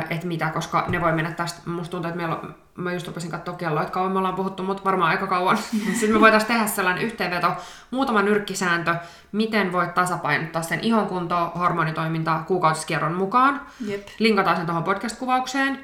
Että 0.09 0.27
mitä, 0.27 0.49
koska 0.49 0.85
ne 0.87 1.01
voi 1.01 1.11
mennä 1.11 1.31
tästä, 1.31 1.69
musta 1.69 1.91
tuntuu, 1.91 2.09
että 2.09 2.17
meillä 2.17 2.35
on, 2.35 2.55
mä 2.81 2.93
just 2.93 3.07
rupesin 3.07 3.31
katsoa 3.31 3.55
kelloa, 3.55 3.81
että 3.81 3.93
kauan 3.93 4.11
me 4.11 4.17
ollaan 4.17 4.35
puhuttu, 4.35 4.63
mutta 4.63 4.83
varmaan 4.83 5.09
aika 5.11 5.27
kauan. 5.27 5.57
Sitten 5.93 6.11
me 6.11 6.19
voitaisiin 6.21 6.47
tehdä 6.47 6.67
sellainen 6.67 7.03
yhteenveto, 7.03 7.47
muutama 7.91 8.21
nyrkkisääntö, 8.21 8.95
miten 9.31 9.71
voit 9.71 9.93
tasapainottaa 9.93 10.61
sen 10.61 10.79
ihon 10.79 11.07
kuntoa, 11.07 11.51
hormonitoimintaa 11.59 12.43
kuukautiskierron 12.47 13.13
mukaan. 13.13 13.61
Jep. 13.85 14.07
Linkataan 14.19 14.57
sen 14.57 14.65
tuohon 14.65 14.83
podcast-kuvaukseen. 14.83 15.79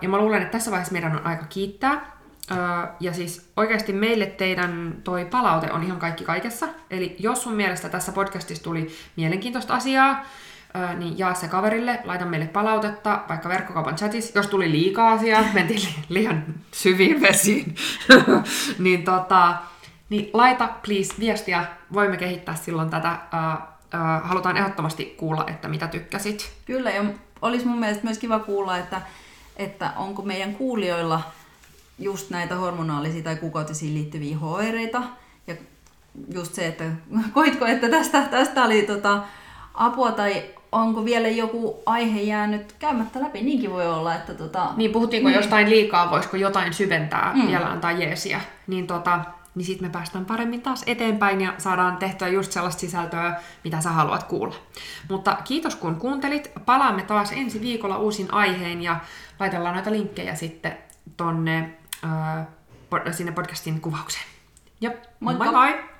Ja 0.00 0.08
mä 0.08 0.18
luulen, 0.18 0.42
että 0.42 0.52
tässä 0.52 0.70
vaiheessa 0.70 0.92
meidän 0.92 1.12
on 1.12 1.26
aika 1.26 1.44
kiittää. 1.48 2.14
Ja 3.00 3.12
siis 3.12 3.52
oikeasti 3.56 3.92
meille 3.92 4.26
teidän 4.26 4.96
toi 5.04 5.24
palaute 5.24 5.72
on 5.72 5.82
ihan 5.82 5.98
kaikki 5.98 6.24
kaikessa. 6.24 6.68
Eli 6.90 7.16
jos 7.18 7.42
sun 7.42 7.54
mielestä 7.54 7.88
tässä 7.88 8.12
podcastissa 8.12 8.64
tuli 8.64 8.94
mielenkiintoista 9.16 9.74
asiaa, 9.74 10.24
niin 10.96 11.18
jaa 11.18 11.34
se 11.34 11.48
kaverille, 11.48 12.00
laita 12.04 12.24
meille 12.24 12.46
palautetta, 12.46 13.20
vaikka 13.28 13.48
verkkokaupan 13.48 13.96
chatissa. 13.96 14.38
Jos 14.38 14.46
tuli 14.46 14.70
liikaa 14.70 15.12
asiaa, 15.12 15.44
mentiin 15.54 15.80
li- 15.80 16.04
liian 16.08 16.44
syviin 16.72 17.20
vesiin, 17.20 17.74
niin, 18.78 19.04
tota, 19.04 19.56
niin 20.10 20.30
laita 20.32 20.68
please 20.86 21.14
viestiä, 21.18 21.64
voimme 21.92 22.16
kehittää 22.16 22.54
silloin 22.54 22.90
tätä. 22.90 23.18
Öö, 23.34 23.40
öö, 23.94 24.20
Halutaan 24.22 24.56
ehdottomasti 24.56 25.04
kuulla, 25.04 25.44
että 25.46 25.68
mitä 25.68 25.86
tykkäsit. 25.86 26.52
Kyllä, 26.64 26.90
ja 26.90 27.04
olisi 27.42 27.66
mun 27.66 27.78
mielestä 27.78 28.04
myös 28.04 28.18
kiva 28.18 28.38
kuulla, 28.38 28.78
että, 28.78 29.02
että 29.56 29.92
onko 29.96 30.22
meidän 30.22 30.54
kuulijoilla 30.54 31.20
just 31.98 32.30
näitä 32.30 32.56
hormonaalisia 32.56 33.22
tai 33.22 33.36
kuukautisiin 33.36 33.94
liittyviä 33.94 34.36
oireita. 34.42 35.02
Ja 35.46 35.54
just 36.34 36.54
se, 36.54 36.66
että 36.66 36.84
koitko, 37.34 37.66
että 37.66 37.88
tästä, 37.88 38.22
tästä 38.22 38.64
oli 38.64 38.82
tota, 38.82 39.22
apua 39.74 40.12
tai 40.12 40.42
onko 40.74 41.04
vielä 41.04 41.28
joku 41.28 41.82
aihe 41.86 42.20
jäänyt 42.20 42.72
käymättä 42.78 43.20
läpi. 43.20 43.42
Niinkin 43.42 43.70
voi 43.70 43.86
olla, 43.88 44.14
että 44.14 44.34
tota, 44.34 44.70
Niin, 44.76 44.90
puhuttiinko 44.92 45.28
Niin. 45.28 45.36
jostain 45.36 45.70
liikaa, 45.70 46.10
voisiko 46.10 46.36
jotain 46.36 46.74
syventää 46.74 47.30
Mm. 47.34 47.40
mm. 47.42 47.46
vielä 47.48 47.66
antaa 47.70 47.92
jeesiä. 47.92 48.40
Niin, 48.66 48.86
tota, 48.86 49.20
niin 49.54 49.64
sitten 49.66 49.88
me 49.88 49.92
päästään 49.92 50.24
paremmin 50.24 50.62
taas 50.62 50.82
eteenpäin 50.86 51.40
ja 51.40 51.54
saadaan 51.58 51.96
tehtyä 51.96 52.28
just 52.28 52.52
sellaista 52.52 52.80
sisältöä, 52.80 53.40
mitä 53.64 53.80
sä 53.80 53.90
haluat 53.90 54.22
kuulla. 54.22 54.54
Mutta 55.10 55.36
kiitos 55.44 55.76
kun 55.76 55.96
kuuntelit. 55.96 56.50
Palaamme 56.66 57.02
taas 57.02 57.32
ensi 57.32 57.60
viikolla 57.60 57.98
uusin 57.98 58.34
aiheen 58.34 58.82
ja 58.82 58.96
laitellaan 59.40 59.74
noita 59.74 59.90
linkkejä 59.90 60.34
sitten 60.34 60.78
tonne, 61.16 61.70
äh, 62.04 62.46
sinne 63.12 63.32
podcastin 63.32 63.80
kuvaukseen. 63.80 64.24
Jop, 64.80 64.94
Moikka! 65.20 65.44
bye 65.44 65.52
bye! 65.72 65.93